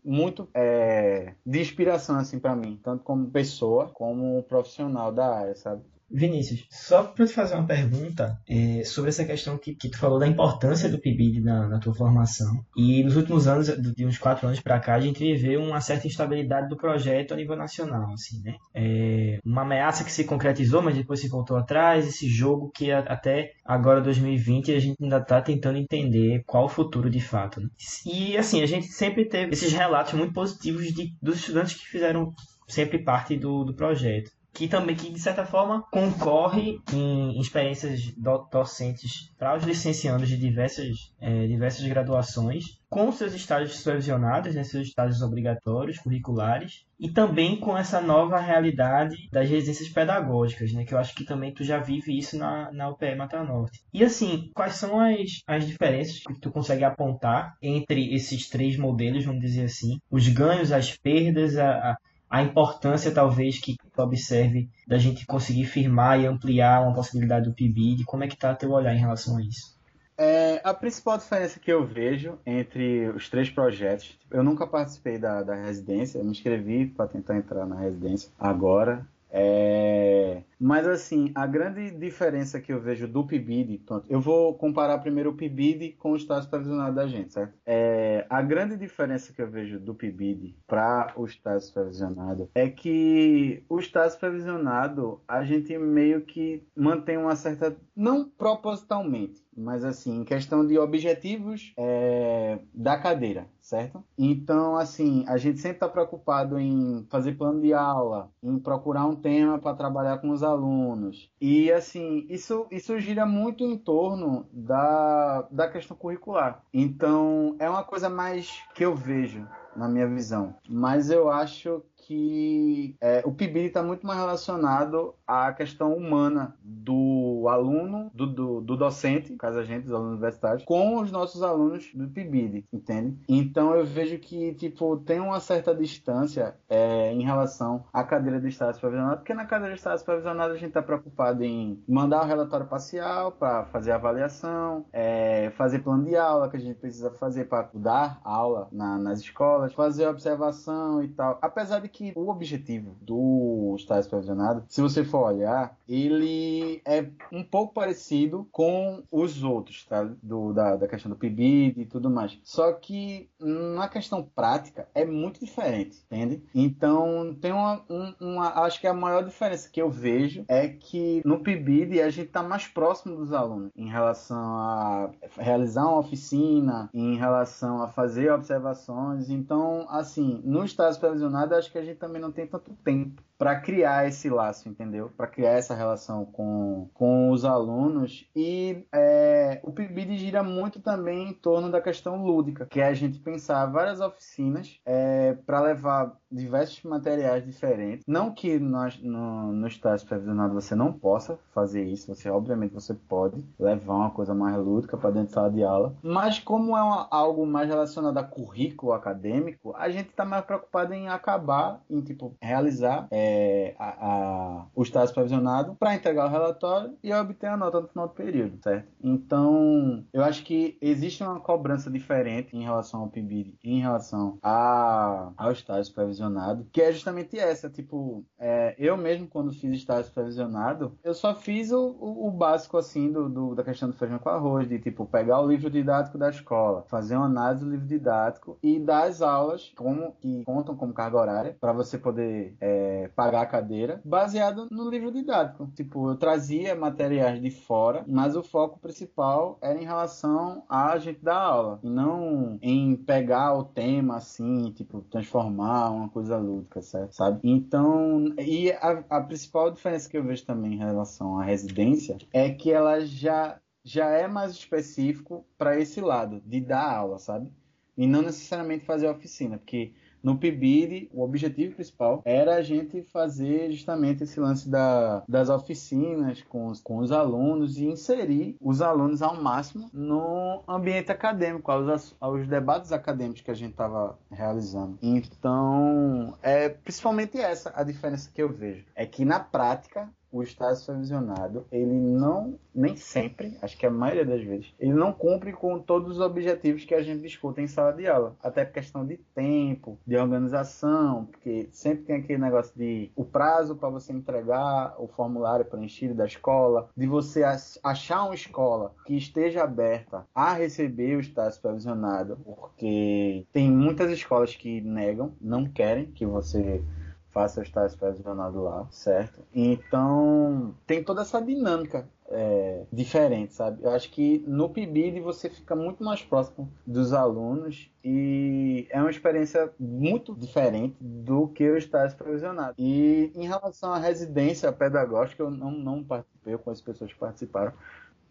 muito 0.05 0.49
é, 0.55 1.35
de 1.45 1.61
inspiração 1.61 2.17
assim 2.17 2.39
para 2.39 2.55
mim, 2.61 2.77
tanto 2.77 3.05
como 3.05 3.31
pessoa 3.31 3.89
como 3.89 4.43
profissional 4.45 5.13
da 5.13 5.37
área, 5.39 5.55
sabe? 5.57 5.83
Vinícius, 6.11 6.67
só 6.71 7.05
para 7.05 7.27
te 7.27 7.33
fazer 7.33 7.55
uma 7.55 7.67
pergunta 7.67 8.39
é, 8.49 8.83
sobre 8.85 9.11
essa 9.11 9.25
questão 9.25 9.57
que, 9.57 9.75
que 9.75 9.89
tu 9.89 9.99
falou 9.99 10.19
da 10.19 10.27
importância 10.27 10.89
do 10.89 10.99
PIBID 10.99 11.41
na, 11.41 11.69
na 11.69 11.79
tua 11.79 11.95
formação. 11.95 12.65
E 12.77 13.03
nos 13.05 13.17
últimos 13.17 13.47
anos, 13.47 13.69
de 13.69 14.05
uns 14.05 14.19
quatro 14.19 14.47
anos 14.47 14.61
para 14.61 14.81
cá, 14.81 14.95
a 14.95 15.01
gente 15.01 15.21
viveu 15.21 15.63
uma 15.63 15.81
certa 15.81 16.07
instabilidade 16.07 16.69
do 16.69 16.77
projeto 16.77 17.33
a 17.33 17.37
nível 17.37 17.57
nacional, 17.57 18.13
assim, 18.13 18.43
né? 18.43 18.57
É 18.75 19.39
uma 19.45 19.63
ameaça 19.63 20.05
que 20.05 20.13
se 20.13 20.25
concretizou, 20.25 20.83
mas 20.83 20.97
depois 20.97 21.21
se 21.21 21.29
voltou 21.29 21.57
atrás, 21.57 22.07
esse 22.07 22.29
jogo 22.29 22.71
que 22.75 22.91
até 22.91 23.53
agora 23.65 24.01
2020 24.01 24.73
a 24.75 24.79
gente 24.81 24.97
ainda 25.01 25.19
está 25.19 25.41
tentando 25.41 25.79
entender 25.79 26.43
qual 26.47 26.65
o 26.65 26.69
futuro 26.69 27.09
de 27.09 27.21
fato. 27.21 27.61
Né? 27.61 27.69
E 28.05 28.37
assim, 28.37 28.63
a 28.63 28.67
gente 28.67 28.87
sempre 28.87 29.25
teve 29.27 29.53
esses 29.53 29.73
relatos 29.73 30.15
muito 30.15 30.33
positivos 30.33 30.87
de, 30.93 31.15
dos 31.23 31.37
estudantes 31.37 31.75
que 31.75 31.87
fizeram 31.87 32.33
sempre 32.67 32.99
parte 32.99 33.37
do, 33.37 33.65
do 33.65 33.75
projeto 33.75 34.31
que 34.53 34.69
também 34.69 34.97
que 34.97 35.11
de 35.11 35.21
certa 35.21 35.45
forma 35.45 35.83
concorre 35.91 36.81
em 36.93 37.41
experiências 37.41 38.13
docentes 38.51 39.31
para 39.39 39.57
os 39.57 39.65
licenciados 39.65 40.29
de 40.29 40.37
diversas, 40.37 41.13
é, 41.21 41.47
diversas 41.47 41.87
graduações 41.87 42.81
com 42.91 43.13
seus 43.13 43.33
estágios 43.35 43.77
supervisionados, 43.77 44.55
né, 44.55 44.65
seus 44.65 44.89
estágios 44.89 45.23
obrigatórios, 45.23 45.99
curriculares, 45.99 46.85
e 46.99 47.09
também 47.09 47.57
com 47.59 47.79
essa 47.79 48.01
nova 48.01 48.39
realidade 48.41 49.17
das 49.31 49.49
residências 49.49 49.89
pedagógicas, 49.89 50.73
né, 50.73 50.85
que 50.85 50.93
eu 50.93 50.99
acho 50.99 51.15
que 51.15 51.25
também 51.25 51.55
tu 51.55 51.63
já 51.63 51.79
vive 51.79 52.19
isso 52.19 52.37
na, 52.37 52.71
na 52.73 52.91
UPE 52.91 53.15
Mata 53.15 53.45
Norte. 53.45 53.81
E 53.95 54.03
assim, 54.03 54.51
quais 54.53 54.75
são 54.75 55.01
as, 55.01 55.41
as 55.47 55.67
diferenças 55.67 56.19
que 56.19 56.41
tu 56.41 56.51
consegue 56.51 56.83
apontar 56.83 57.55
entre 57.63 58.13
esses 58.13 58.49
três 58.49 58.77
modelos, 58.77 59.25
vamos 59.25 59.41
dizer 59.41 59.67
assim, 59.67 60.01
os 60.11 60.27
ganhos, 60.27 60.73
as 60.73 60.97
perdas, 60.97 61.57
a, 61.57 61.93
a 61.93 61.97
a 62.31 62.43
importância 62.43 63.11
talvez 63.11 63.59
que 63.59 63.77
tu 63.77 64.03
observe 64.03 64.71
da 64.87 64.97
gente 64.97 65.27
conseguir 65.27 65.65
firmar 65.65 66.21
e 66.21 66.27
ampliar 66.27 66.81
uma 66.81 66.95
possibilidade 66.95 67.49
do 67.49 67.55
PIBID, 67.55 68.05
como 68.05 68.23
é 68.23 68.29
que 68.29 68.35
está 68.35 68.55
teu 68.55 68.71
olhar 68.71 68.95
em 68.95 69.01
relação 69.01 69.37
a 69.37 69.43
isso? 69.43 69.77
É, 70.17 70.61
a 70.63 70.73
principal 70.73 71.19
diferença 71.19 71.59
que 71.59 71.73
eu 71.73 71.85
vejo 71.85 72.39
entre 72.45 73.09
os 73.09 73.29
três 73.29 73.49
projetos, 73.49 74.19
eu 74.31 74.45
nunca 74.45 74.67
participei 74.67 75.19
da, 75.19 75.43
da 75.43 75.55
residência, 75.55 76.19
eu 76.19 76.25
me 76.25 76.31
inscrevi 76.31 76.87
para 76.87 77.09
tentar 77.09 77.37
entrar 77.37 77.67
na 77.67 77.75
residência 77.75 78.31
agora. 78.39 79.05
É... 79.31 80.43
Mas 80.59 80.87
assim, 80.87 81.33
a 81.35 81.47
grande 81.47 81.91
diferença 81.91 82.61
que 82.61 82.73
eu 82.73 82.81
vejo 82.81 83.09
do 83.09 83.27
PIBID, 83.27 83.83
eu 84.09 84.21
vou 84.21 84.55
comparar 84.55 84.99
primeiro 84.99 85.31
o 85.31 85.35
PIBID 85.35 85.93
com 85.93 86.13
o 86.13 86.17
estágio 86.17 86.45
supervisionado 86.45 86.95
da 86.95 87.07
gente, 87.07 87.33
certo? 87.33 87.55
É... 87.65 88.27
A 88.29 88.43
grande 88.43 88.77
diferença 88.77 89.33
que 89.33 89.41
eu 89.41 89.51
vejo 89.51 89.81
do 89.81 89.95
PIBID 89.95 90.57
para 90.67 91.13
o 91.17 91.25
estágio 91.25 91.67
supervisionado 91.67 92.51
é 92.55 92.69
que 92.69 93.65
o 93.69 93.79
estágio 93.79 94.13
supervisionado 94.13 95.21
a 95.27 95.43
gente 95.45 95.77
meio 95.79 96.23
que 96.23 96.67
mantém 96.77 97.17
uma 97.17 97.37
certa, 97.37 97.77
não 97.97 98.29
propositalmente, 98.29 99.43
mas 99.57 99.85
assim, 99.85 100.21
em 100.21 100.25
questão 100.25 100.67
de 100.67 100.79
objetivos 100.79 101.73
é... 101.77 102.59
da 102.75 102.99
cadeira, 102.99 103.47
certo? 103.71 104.03
Então, 104.19 104.77
assim, 104.77 105.25
a 105.29 105.37
gente 105.37 105.61
sempre 105.61 105.77
está 105.77 105.89
preocupado 105.89 106.59
em 106.59 107.07
fazer 107.09 107.35
plano 107.35 107.61
de 107.61 107.73
aula, 107.73 108.29
em 108.43 108.59
procurar 108.59 109.07
um 109.07 109.15
tema 109.15 109.61
para 109.61 109.77
trabalhar 109.77 110.19
com 110.19 110.31
os 110.31 110.43
alunos. 110.43 111.31
E, 111.41 111.71
assim, 111.71 112.27
isso, 112.29 112.67
isso 112.69 112.99
gira 112.99 113.25
muito 113.25 113.63
em 113.63 113.79
torno 113.79 114.45
da, 114.53 115.47
da 115.53 115.69
questão 115.69 115.97
curricular. 115.97 116.65
Então, 116.75 117.55
é 117.61 117.71
uma 117.71 117.85
coisa 117.85 118.11
mais 118.11 118.61
que 118.75 118.85
eu 118.85 118.97
vejo 118.97 119.47
na 119.77 119.89
minha 119.89 120.09
visão. 120.09 120.57
Mas 120.69 121.09
eu 121.09 121.31
acho 121.31 121.85
que 121.95 122.97
é, 123.01 123.23
o 123.25 123.33
PIBID 123.33 123.67
está 123.67 123.83
muito 123.85 124.05
mais 124.05 124.19
relacionado 124.19 125.15
à 125.25 125.53
questão 125.53 125.95
humana 125.95 126.57
do 126.61 127.20
aluno, 127.49 128.11
do, 128.15 128.27
do, 128.27 128.61
do 128.61 128.77
docente, 128.77 129.35
caso 129.37 129.59
a 129.59 129.65
gente, 129.65 129.87
os 129.87 129.93
alunos 129.93 130.15
universitários, 130.15 130.65
com 130.65 131.01
os 131.01 131.11
nossos 131.11 131.43
alunos 131.43 131.91
do 131.95 132.09
PIBID, 132.09 132.65
entende? 132.73 133.17
Então 133.29 133.75
eu 133.75 133.85
vejo 133.85 134.19
que, 134.19 134.55
tipo, 134.55 134.97
tem 134.99 135.21
uma 135.21 135.41
certa 135.41 135.75
distância 135.75 136.55
é, 136.69 137.13
em 137.13 137.23
relação 137.23 137.85
à 137.93 138.03
cadeira 138.05 138.41
de 138.41 138.49
Estado 138.49 138.75
supervisionado, 138.75 139.19
porque 139.19 139.35
na 139.35 139.45
cadeira 139.45 139.75
de 139.75 139.79
Estado 139.79 139.99
supervisionado 139.99 140.53
a 140.53 140.57
gente 140.57 140.69
está 140.69 140.83
preocupado 140.83 141.45
em 141.45 141.83
mandar 141.89 142.23
o 142.23 142.27
relatório 142.27 142.67
parcial 142.67 143.33
para 143.33 143.65
fazer 143.67 143.93
avaliação, 143.93 144.85
é, 144.93 145.51
fazer 145.57 145.81
plano 145.81 146.05
de 146.05 146.17
aula 146.17 146.49
que 146.49 146.57
a 146.57 146.61
gente 146.61 146.79
precisa 146.79 147.11
fazer 147.11 147.47
para 147.47 147.71
dar 147.75 148.21
aula 148.25 148.69
na, 148.73 148.99
nas 148.99 149.21
escolas, 149.21 149.73
fazer 149.73 150.07
observação 150.07 151.03
e 151.03 151.09
tal. 151.09 151.39
Apesar 151.41 151.81
de 151.81 151.89
que 151.89 152.13
o 152.15 152.29
objetivo 152.29 152.97
do 153.01 153.75
estágio 153.79 154.05
supervisionado, 154.05 154.65
se 154.69 154.81
você 154.81 155.05
for 155.05 155.27
olhar, 155.27 155.77
ele 155.89 156.81
é 156.85 157.07
um 157.33 157.43
pouco 157.43 157.75
parecido 157.75 158.47
com 158.51 159.03
os 159.11 159.43
outros, 159.43 159.85
tá? 159.87 160.09
Do, 160.23 160.53
da, 160.53 160.77
da 160.77 160.89
questão 160.89 161.11
do 161.11 161.17
PIBID 161.17 161.81
e 161.81 161.87
tudo 161.87 162.11
mais. 162.11 162.39
Só 162.43 162.73
que 162.73 163.29
na 163.39 163.89
questão 163.89 164.23
prática 164.23 164.89
é 164.95 165.05
muito 165.05 165.45
diferente, 165.45 166.03
entende? 166.07 166.43
Então 166.55 167.37
tem 167.41 167.53
uma, 167.53 167.83
um, 167.89 168.15
uma 168.21 168.65
acho 168.65 168.81
que 168.81 168.87
a 168.87 168.95
maior 168.95 169.25
diferença 169.25 169.69
que 169.69 169.81
eu 169.81 169.91
vejo 169.91 170.45
é 170.49 170.69
que 170.69 171.23
no 171.25 171.41
PIBID 171.41 172.01
a 172.01 172.11
gente 172.11 172.29
está 172.29 172.43
mais 172.43 172.67
próximo 172.67 173.17
dos 173.17 173.33
alunos 173.33 173.71
em 173.77 173.89
relação 173.89 174.39
a 174.39 175.11
realizar 175.39 175.87
uma 175.87 175.99
oficina, 175.99 176.91
em 176.93 177.17
relação 177.17 177.83
a 177.83 177.89
fazer 177.89 178.33
observações. 178.33 179.31
Então, 179.31 179.87
assim, 179.89 180.41
no 180.45 180.65
estágio 180.65 180.95
supervisionado 180.95 181.55
acho 181.55 181.71
que 181.71 181.79
a 181.79 181.85
gente 181.85 181.99
também 181.99 182.21
não 182.21 182.33
tem 182.33 182.47
tanto 182.47 182.73
tempo 182.85 183.23
para 183.39 183.59
criar 183.59 184.07
esse 184.07 184.29
laço, 184.29 184.69
entendeu? 184.69 185.11
Para 185.17 185.27
criar 185.27 185.53
essa 185.53 185.75
relação 185.75 186.27
com, 186.27 186.91
com 186.93 187.20
os 187.29 187.45
alunos. 187.45 188.27
E 188.35 188.87
é, 188.93 189.61
o 189.63 189.73
PIBID 189.73 190.17
gira 190.17 190.43
muito 190.43 190.81
também 190.81 191.29
em 191.29 191.33
torno 191.35 191.71
da 191.71 191.81
questão 191.81 192.25
lúdica, 192.25 192.67
que 192.67 192.81
é 192.81 192.87
a 192.87 192.95
gente 192.95 193.19
pensar 193.19 193.67
várias 193.67 194.01
oficinas 194.01 194.81
é, 194.87 195.35
para 195.45 195.61
levar 195.61 196.17
diversos 196.31 196.83
materiais 196.85 197.45
diferentes. 197.45 198.05
Não 198.07 198.33
que 198.33 198.59
nós, 198.59 199.01
no, 199.03 199.53
no 199.53 199.67
estágio 199.67 200.01
supervisionado 200.01 200.55
você 200.55 200.75
não 200.75 200.93
possa 200.93 201.39
fazer 201.53 201.85
isso, 201.85 202.15
você 202.15 202.31
obviamente 202.31 202.73
você 202.73 202.95
pode 202.95 203.45
levar 203.59 203.95
uma 203.95 204.11
coisa 204.11 204.35
mais 204.35 204.57
lúdica 204.57 204.97
para 204.97 205.11
dentro 205.11 205.29
da 205.29 205.35
sala 205.35 205.51
de 205.51 205.63
aula, 205.63 205.95
mas 206.03 206.39
como 206.39 206.77
é 206.77 206.83
uma, 206.83 207.09
algo 207.11 207.45
mais 207.45 207.69
relacionado 207.69 208.17
a 208.19 208.23
currículo 208.23 208.93
acadêmico, 208.93 209.75
a 209.77 209.91
gente 209.91 210.11
está 210.11 210.25
mais 210.25 210.45
preocupado 210.45 210.95
em 210.95 211.09
acabar, 211.09 211.81
em 211.91 212.01
tipo 212.01 212.37
realizar 212.41 213.09
é, 213.11 213.75
a, 213.79 213.89
a, 213.89 214.67
o 214.75 214.83
estágio 214.83 215.09
supervisionado 215.09 215.75
para 215.75 215.95
entregar 215.95 216.27
o 216.27 216.31
relatório 216.31 216.95
e 217.03 217.10
obter 217.13 217.47
a 217.47 217.57
nota 217.57 217.81
no 217.81 217.89
final 217.89 218.09
do 218.09 218.15
período, 218.15 218.59
certo? 218.63 218.89
Então, 219.03 220.05
eu 220.13 220.23
acho 220.23 220.45
que 220.45 220.79
existe 220.81 221.23
uma 221.23 221.41
cobrança 221.41 221.91
diferente 221.91 222.57
em 222.57 222.63
relação 222.63 223.01
ao 223.01 223.09
PIBID, 223.09 223.59
em 223.63 223.81
relação 223.81 224.39
a, 224.43 225.33
ao 225.37 225.53
estágio 225.53 225.85
supervisionado 225.85 226.61
que 226.73 226.81
é 226.81 226.93
justamente 226.93 227.39
essa, 227.39 227.69
tipo, 227.69 228.25
é, 228.39 228.75
eu 228.79 228.97
mesmo 228.97 229.27
quando 229.27 229.53
fiz 229.53 229.73
estágio 229.73 230.05
supervisionado, 230.05 230.97
eu 231.03 231.15
só 231.15 231.35
fiz 231.35 231.71
o, 231.71 231.97
o, 232.01 232.29
o 232.29 232.31
básico, 232.31 232.77
assim, 232.77 233.11
do, 233.11 233.29
do, 233.29 233.55
da 233.55 233.65
questão 233.65 233.89
do 233.89 233.97
feijão 233.97 234.19
com 234.19 234.29
arroz, 234.29 234.69
de, 234.69 234.79
tipo, 234.79 235.07
pegar 235.07 235.41
o 235.41 235.49
livro 235.49 235.71
didático 235.71 236.19
da 236.19 236.31
escola, 236.31 236.85
fazer 236.89 237.17
uma 237.17 237.27
análise 237.27 237.65
do 237.65 237.71
livro 237.71 237.87
didático 237.87 238.59
e 238.63 238.79
dar 238.79 239.09
as 239.09 239.23
aulas 239.23 239.73
como, 239.77 240.13
que 240.21 240.45
contam 240.45 240.77
como 240.77 240.93
carga 240.93 241.19
horária, 241.19 241.57
para 241.61 241.73
você 241.73 241.99
poder 241.99 242.57
é, 242.61 243.09
pagar 243.15 243.43
a 243.43 243.47
cadeira, 243.47 244.01
baseado 244.05 244.69
no 244.71 244.89
livro 244.89 245.13
didático. 245.13 245.71
Tipo, 245.75 246.11
eu 246.11 246.17
trazia 246.17 246.75
materiais 247.01 247.41
de 247.41 247.51
fora, 247.51 248.05
mas 248.07 248.37
o 248.37 248.43
foco 248.43 248.79
principal 248.79 249.59
era 249.63 249.81
em 249.81 249.85
relação 249.85 250.65
a 250.69 250.99
gente 250.99 251.21
dar 251.23 251.41
aula, 251.41 251.81
e 251.83 251.89
não 251.89 252.59
em 252.61 252.95
pegar 252.97 253.55
o 253.55 253.65
tema, 253.65 254.17
assim, 254.17 254.71
tipo, 254.73 255.01
transformar 255.03 255.91
uma 255.91 256.09
coisa 256.09 256.37
lúdica, 256.37 256.83
certo? 256.83 257.13
sabe? 257.13 257.41
Então, 257.43 258.35
e 258.39 258.71
a, 258.73 259.05
a 259.09 259.21
principal 259.23 259.71
diferença 259.71 260.09
que 260.09 260.19
eu 260.19 260.25
vejo 260.25 260.45
também 260.45 260.75
em 260.75 260.79
relação 260.79 261.39
à 261.39 261.45
residência 261.45 262.19
é 262.33 262.51
que 262.51 262.71
ela 262.71 263.01
já 263.01 263.59
já 263.83 264.11
é 264.11 264.29
mais 264.29 264.53
específico 264.53 265.43
para 265.57 265.81
esse 265.81 266.03
lado 266.03 266.43
de 266.45 266.61
dar 266.61 266.97
aula, 266.97 267.19
sabe? 267.19 267.51
E 267.97 268.07
não 268.07 268.21
necessariamente 268.21 268.85
fazer 268.85 269.09
oficina, 269.09 269.57
porque 269.57 269.95
no 270.23 270.37
PIBID, 270.37 271.11
o 271.13 271.23
objetivo 271.23 271.75
principal 271.75 272.23
era 272.25 272.57
a 272.57 272.63
gente 272.63 273.03
fazer 273.03 273.71
justamente 273.73 274.25
esse 274.25 274.39
lance 274.39 274.69
da, 274.69 275.23
das 275.29 275.49
oficinas 275.49 276.43
com 276.43 276.69
os, 276.69 276.81
com 276.81 276.99
os 276.99 277.13
alunos 277.13 277.79
e 277.79 277.87
inserir 277.87 278.57
os 278.61 278.83
alunos 278.83 279.23
ao 279.23 279.41
máximo 279.41 279.89
no 279.93 280.63
ambiente 280.69 281.11
acadêmico, 281.11 281.71
aos, 281.71 282.17
aos 282.21 282.47
debates 282.47 282.93
acadêmicos 282.93 283.43
que 283.43 283.51
a 283.51 283.55
gente 283.55 283.73
estava 283.73 284.19
realizando. 284.31 284.99
Então, 285.03 286.35
é 286.43 286.69
principalmente 286.69 287.39
essa 287.39 287.73
a 287.75 287.83
diferença 287.83 288.31
que 288.33 288.43
eu 288.43 288.49
vejo. 288.49 288.85
É 288.95 289.07
que 289.07 289.25
na 289.25 289.41
prática 289.41 290.09
o 290.33 290.43
estágio 290.43 290.77
supervisionado, 290.77 291.67
ele 291.73 291.93
não, 291.93 292.59
nem 292.75 292.97
sempre, 292.97 293.59
acho 293.61 293.77
que 293.77 293.87
a 293.87 293.91
maioria 293.91 294.25
das 294.25 294.43
vezes, 294.43 294.75
ele 294.79 294.93
não 294.93 295.13
cumpre 295.13 295.53
com 295.53 295.79
todos 295.79 296.17
os 296.17 296.21
objetivos 296.21 296.85
que 296.85 296.95
a 296.95 297.03
gente 297.03 297.23
discute 297.23 297.61
em 297.61 297.67
sala 297.67 297.93
de 297.93 298.07
aula. 298.07 298.37
Até 298.43 298.65
por 298.65 298.75
questão 298.75 299.05
de 299.05 299.17
tempo, 299.35 299.99
de 300.07 300.17
organização, 300.17 301.27
porque 301.27 301.69
sempre 301.73 302.05
tem 302.05 302.17
aquele 302.17 302.41
negócio 302.41 302.73
de 302.77 303.11
o 303.17 303.25
prazo 303.25 303.77
para 303.77 303.89
você 303.89 304.13
entregar 304.13 304.95
o 304.99 305.09
formulário 305.09 305.65
preenchido 305.65 306.15
da 306.15 306.27
escola, 306.27 306.89
de 306.97 307.07
você 307.07 307.43
achar 307.83 308.25
uma 308.25 308.35
escola 308.35 308.95
que 309.05 309.17
esteja 309.17 309.65
aberta 309.65 310.27
a 310.35 310.53
receber 310.53 311.17
o 311.17 311.21
estágio 311.21 311.55
supervisionado, 311.55 312.39
porque 312.45 313.47
tem 313.53 313.71
muitas 313.71 314.11
escolas 314.11 314.55
que 314.55 314.81
negam, 314.81 315.33
não 315.41 315.67
querem 315.67 316.07
que 316.07 316.27
você 316.27 316.83
faça 317.31 317.63
estágio 317.63 317.91
supervisionado 317.91 318.63
lá, 318.63 318.87
certo? 318.91 319.43
Então, 319.55 320.75
tem 320.87 321.03
toda 321.03 321.23
essa 321.23 321.41
dinâmica 321.41 322.09
é, 322.29 322.85
diferente, 322.93 323.55
sabe? 323.55 323.83
Eu 323.83 323.91
acho 323.91 324.11
que 324.11 324.45
no 324.47 324.69
PIBID 324.69 325.21
você 325.21 325.49
fica 325.49 325.75
muito 325.75 326.05
mais 326.05 326.23
próximo 326.23 326.71
dos 326.87 327.13
alunos 327.13 327.91
e 328.05 328.87
é 328.91 329.01
uma 329.01 329.11
experiência 329.11 329.73
muito 329.79 330.35
diferente 330.35 330.97
do 331.01 331.49
que 331.49 331.69
o 331.69 331.77
estágio 331.77 332.17
supervisionado. 332.17 332.75
E 332.79 333.33
em 333.35 333.47
relação 333.47 333.93
à 333.93 333.99
residência 333.99 334.73
pedagógica, 334.73 335.43
eu 335.43 335.51
não, 335.51 335.71
não 335.71 336.05
participei, 336.05 336.55
eu 336.55 336.59
conheço 336.59 336.85
pessoas 336.85 337.13
que 337.13 337.19
participaram, 337.19 337.73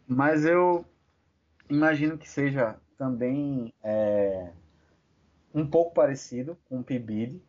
mas 0.07 0.45
eu 0.45 0.85
imagino 1.69 2.17
que 2.17 2.27
seja 2.27 2.75
também 2.97 3.73
é, 3.83 4.51
um 5.53 5.65
pouco 5.65 5.93
parecido 5.93 6.57
com 6.67 6.79
o 6.79 6.83
PIBID, 6.83 7.41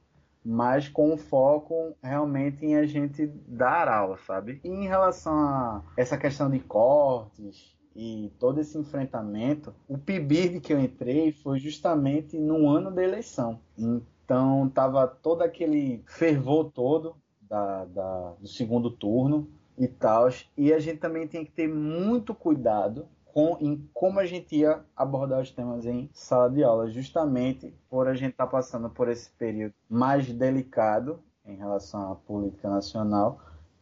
mas 0.44 0.88
com 0.88 1.16
foco 1.16 1.94
realmente 2.02 2.64
em 2.64 2.76
a 2.76 2.86
gente 2.86 3.26
dar 3.46 3.88
aula, 3.88 4.18
sabe? 4.26 4.60
E 4.64 4.68
em 4.68 4.86
relação 4.86 5.32
a 5.32 5.82
essa 5.96 6.16
questão 6.16 6.50
de 6.50 6.60
cortes 6.60 7.76
e 7.94 8.32
todo 8.38 8.60
esse 8.60 8.78
enfrentamento, 8.78 9.74
o 9.88 9.98
PIBID 9.98 10.60
que 10.60 10.72
eu 10.72 10.80
entrei 10.80 11.32
foi 11.32 11.58
justamente 11.58 12.38
no 12.38 12.68
ano 12.68 12.90
da 12.90 13.02
eleição. 13.02 13.60
Então 13.76 14.70
tava 14.70 15.06
todo 15.06 15.42
aquele 15.42 16.02
fervor 16.06 16.70
todo 16.70 17.16
da, 17.42 17.84
da, 17.84 18.34
do 18.40 18.46
segundo 18.46 18.90
turno 18.90 19.48
e 19.76 19.88
tal. 19.88 20.28
E 20.56 20.72
a 20.72 20.78
gente 20.78 20.98
também 20.98 21.26
tem 21.26 21.44
que 21.44 21.50
ter 21.50 21.68
muito 21.68 22.34
cuidado 22.34 23.06
com, 23.32 23.56
em 23.60 23.88
como 23.92 24.20
a 24.20 24.26
gente 24.26 24.56
ia 24.56 24.80
abordar 24.96 25.40
os 25.40 25.50
temas 25.50 25.86
em 25.86 26.10
sala 26.12 26.50
de 26.50 26.62
aula, 26.62 26.90
justamente 26.90 27.74
por 27.88 28.08
a 28.08 28.14
gente 28.14 28.32
estar 28.32 28.46
tá 28.46 28.50
passando 28.50 28.90
por 28.90 29.08
esse 29.08 29.30
período 29.30 29.74
mais 29.88 30.32
delicado 30.32 31.20
em 31.44 31.56
relação 31.56 32.12
à 32.12 32.14
política 32.14 32.68
nacional, 32.68 33.40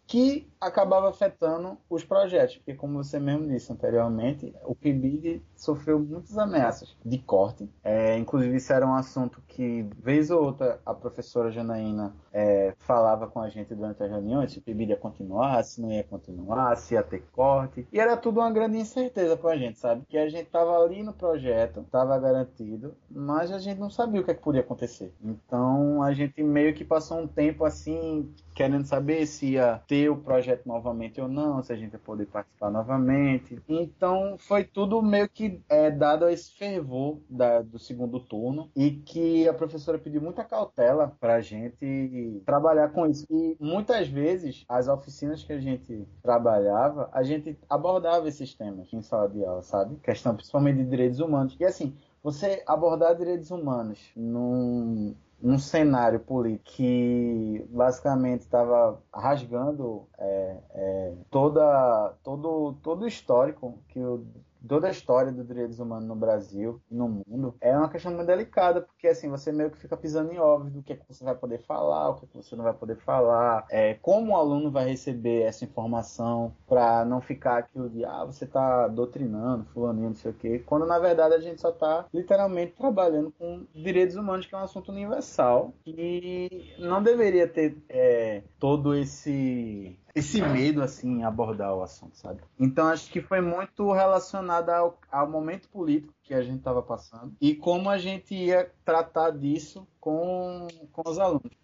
que 0.08 0.50
acabava 0.58 1.10
afetando 1.10 1.76
os 1.88 2.02
projetos, 2.02 2.56
porque 2.56 2.74
como 2.74 3.04
você 3.04 3.20
mesmo 3.20 3.46
disse 3.46 3.70
anteriormente, 3.70 4.54
o 4.64 4.74
PIBID 4.74 5.42
sofreu 5.54 6.00
muitas 6.00 6.38
ameaças 6.38 6.96
de 7.04 7.18
corte, 7.18 7.70
é, 7.84 8.16
inclusive 8.16 8.56
isso 8.56 8.72
era 8.72 8.86
um 8.86 8.94
assunto 8.94 9.42
que, 9.46 9.86
vez 9.98 10.30
ou 10.30 10.42
outra, 10.42 10.80
a 10.86 10.94
professora 10.94 11.50
Janaína 11.50 12.16
é, 12.38 12.72
falava 12.78 13.26
com 13.26 13.40
a 13.40 13.48
gente 13.48 13.74
durante 13.74 14.00
as 14.00 14.08
reuniões, 14.08 14.52
se 14.52 14.58
o 14.58 14.62
PIBID 14.62 14.90
ia 14.90 14.96
continuar, 14.96 15.60
se 15.64 15.80
não 15.80 15.90
ia 15.90 16.04
continuar, 16.04 16.76
se 16.76 16.94
ia 16.94 17.02
ter 17.02 17.24
corte, 17.32 17.84
e 17.92 17.98
era 17.98 18.16
tudo 18.16 18.38
uma 18.38 18.50
grande 18.50 18.78
incerteza 18.78 19.36
para 19.36 19.54
a 19.54 19.56
gente, 19.56 19.78
sabe? 19.78 20.02
Que 20.08 20.16
a 20.16 20.28
gente 20.28 20.46
estava 20.46 20.78
ali 20.78 21.02
no 21.02 21.12
projeto, 21.12 21.80
estava 21.80 22.16
garantido, 22.18 22.94
mas 23.10 23.50
a 23.50 23.58
gente 23.58 23.78
não 23.78 23.90
sabia 23.90 24.20
o 24.20 24.24
que, 24.24 24.30
é 24.30 24.34
que 24.34 24.42
podia 24.42 24.60
acontecer. 24.60 25.12
Então 25.22 26.00
a 26.02 26.12
gente 26.12 26.40
meio 26.42 26.72
que 26.74 26.84
passou 26.84 27.18
um 27.18 27.26
tempo 27.26 27.64
assim, 27.64 28.32
querendo 28.54 28.84
saber 28.84 29.26
se 29.26 29.54
ia 29.54 29.82
ter 29.88 30.08
o 30.08 30.16
projeto 30.16 30.64
novamente 30.64 31.20
ou 31.20 31.26
não, 31.26 31.60
se 31.62 31.72
a 31.72 31.76
gente 31.76 31.92
ia 31.94 31.98
poder 31.98 32.26
participar 32.26 32.70
novamente. 32.70 33.60
Então 33.68 34.36
foi 34.38 34.62
tudo 34.62 35.02
meio 35.02 35.28
que 35.28 35.60
é, 35.68 35.90
dado 35.90 36.24
a 36.24 36.32
esse 36.32 36.52
fervor 36.52 37.18
da, 37.28 37.62
do 37.62 37.80
segundo 37.80 38.20
turno 38.20 38.70
e 38.76 38.92
que 38.92 39.48
a 39.48 39.54
professora 39.54 39.98
pediu 39.98 40.20
muita 40.20 40.44
cautela 40.44 41.16
para 41.18 41.34
a 41.34 41.40
gente 41.40 42.27
trabalhar 42.44 42.90
com 42.90 43.06
isso. 43.06 43.26
E 43.30 43.56
muitas 43.60 44.08
vezes 44.08 44.64
as 44.68 44.88
oficinas 44.88 45.42
que 45.42 45.52
a 45.52 45.60
gente 45.60 46.06
trabalhava, 46.22 47.08
a 47.12 47.22
gente 47.22 47.58
abordava 47.68 48.28
esses 48.28 48.54
temas 48.54 48.92
em 48.92 49.02
sala 49.02 49.28
de 49.28 49.44
aula, 49.44 49.62
sabe? 49.62 49.96
Questão 49.96 50.34
principalmente 50.34 50.78
de 50.78 50.84
direitos 50.84 51.20
humanos. 51.20 51.56
E 51.58 51.64
assim, 51.64 51.96
você 52.22 52.62
abordar 52.66 53.16
direitos 53.16 53.50
humanos 53.50 53.98
num, 54.16 55.14
num 55.40 55.58
cenário 55.58 56.20
político 56.20 56.70
que 56.76 57.64
basicamente 57.70 58.40
estava 58.40 59.00
rasgando 59.12 60.06
é, 60.18 60.56
é, 60.74 61.14
toda, 61.30 62.14
todo, 62.22 62.74
todo 62.82 63.02
o 63.02 63.08
histórico 63.08 63.78
que 63.88 64.00
o 64.00 64.24
toda 64.66 64.88
a 64.88 64.90
história 64.90 65.32
dos 65.32 65.46
direitos 65.46 65.78
humanos 65.78 66.06
no 66.06 66.16
Brasil 66.16 66.80
e 66.90 66.94
no 66.94 67.08
mundo 67.08 67.54
é 67.60 67.76
uma 67.76 67.88
questão 67.88 68.12
muito 68.12 68.26
delicada, 68.26 68.80
porque 68.80 69.08
assim, 69.08 69.28
você 69.28 69.52
meio 69.52 69.70
que 69.70 69.78
fica 69.78 69.96
pisando 69.96 70.32
em 70.32 70.38
ovos 70.38 70.72
do 70.72 70.82
que, 70.82 70.92
é 70.92 70.96
que 70.96 71.04
você 71.08 71.24
vai 71.24 71.34
poder 71.34 71.58
falar, 71.58 72.10
o 72.10 72.14
que, 72.14 72.24
é 72.24 72.28
que 72.28 72.36
você 72.36 72.56
não 72.56 72.64
vai 72.64 72.74
poder 72.74 72.96
falar, 72.96 73.66
é, 73.70 73.94
como 73.94 74.32
o 74.32 74.36
aluno 74.36 74.70
vai 74.70 74.88
receber 74.88 75.42
essa 75.42 75.64
informação 75.64 76.54
para 76.66 77.04
não 77.04 77.20
ficar 77.20 77.58
aquilo 77.58 77.88
de, 77.88 78.04
ah, 78.04 78.24
você 78.24 78.44
está 78.44 78.88
doutrinando, 78.88 79.66
fulaninho, 79.66 80.08
não 80.08 80.16
sei 80.16 80.30
o 80.30 80.34
quê, 80.34 80.62
quando 80.64 80.86
na 80.86 80.98
verdade 80.98 81.34
a 81.34 81.40
gente 81.40 81.60
só 81.60 81.70
está 81.70 82.06
literalmente 82.12 82.72
trabalhando 82.72 83.32
com 83.38 83.64
direitos 83.74 84.16
humanos, 84.16 84.46
que 84.46 84.54
é 84.54 84.58
um 84.58 84.62
assunto 84.62 84.90
universal 84.90 85.72
e 85.86 86.74
não 86.78 87.02
deveria 87.02 87.46
ter 87.46 87.76
é, 87.88 88.42
todo 88.58 88.94
esse 88.94 89.98
esse 90.14 90.40
medo 90.42 90.82
assim 90.82 91.18
em 91.18 91.24
abordar 91.24 91.74
o 91.74 91.82
assunto, 91.82 92.16
sabe? 92.16 92.40
Então 92.58 92.86
acho 92.88 93.10
que 93.10 93.20
foi 93.20 93.40
muito 93.40 93.92
relacionado 93.92 94.70
ao, 94.70 94.98
ao 95.10 95.30
momento 95.30 95.68
político 95.68 96.14
que 96.22 96.34
a 96.34 96.42
gente 96.42 96.58
estava 96.58 96.82
passando 96.82 97.34
e 97.40 97.54
como 97.54 97.88
a 97.88 97.98
gente 97.98 98.34
ia 98.34 98.70
tratar 98.84 99.30
disso 99.30 99.86
com, 100.00 100.66
com 100.92 101.08
os 101.08 101.18
alunos. 101.18 101.56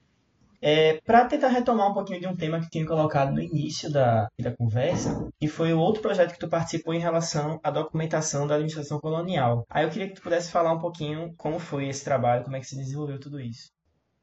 É, 0.67 0.99
para 1.05 1.27
tentar 1.27 1.49
retomar 1.49 1.91
um 1.91 1.93
pouquinho 1.93 2.21
de 2.21 2.27
um 2.27 2.35
tema 2.35 2.59
que 2.59 2.71
tinha 2.71 2.87
colocado 2.87 3.35
no 3.35 3.43
início 3.43 3.93
da, 3.93 4.31
da 4.41 4.51
conversa, 4.57 5.29
que 5.39 5.47
foi 5.47 5.75
o 5.75 5.79
outro 5.79 6.01
projeto 6.01 6.33
que 6.33 6.39
tu 6.39 6.49
participou 6.49 6.95
em 6.95 6.99
relação 6.99 7.61
à 7.63 7.71
documentação 7.71 8.47
da 8.47 8.55
administração 8.55 8.99
colonial. 8.99 9.67
Aí 9.69 9.85
eu 9.85 9.91
queria 9.91 10.09
que 10.09 10.15
tu 10.15 10.23
pudesse 10.23 10.51
falar 10.51 10.73
um 10.73 10.79
pouquinho 10.79 11.35
como 11.37 11.59
foi 11.59 11.87
esse 11.89 12.03
trabalho, 12.03 12.45
como 12.45 12.57
é 12.57 12.61
que 12.61 12.67
se 12.67 12.77
desenvolveu 12.77 13.21
tudo 13.21 13.39
isso. 13.39 13.74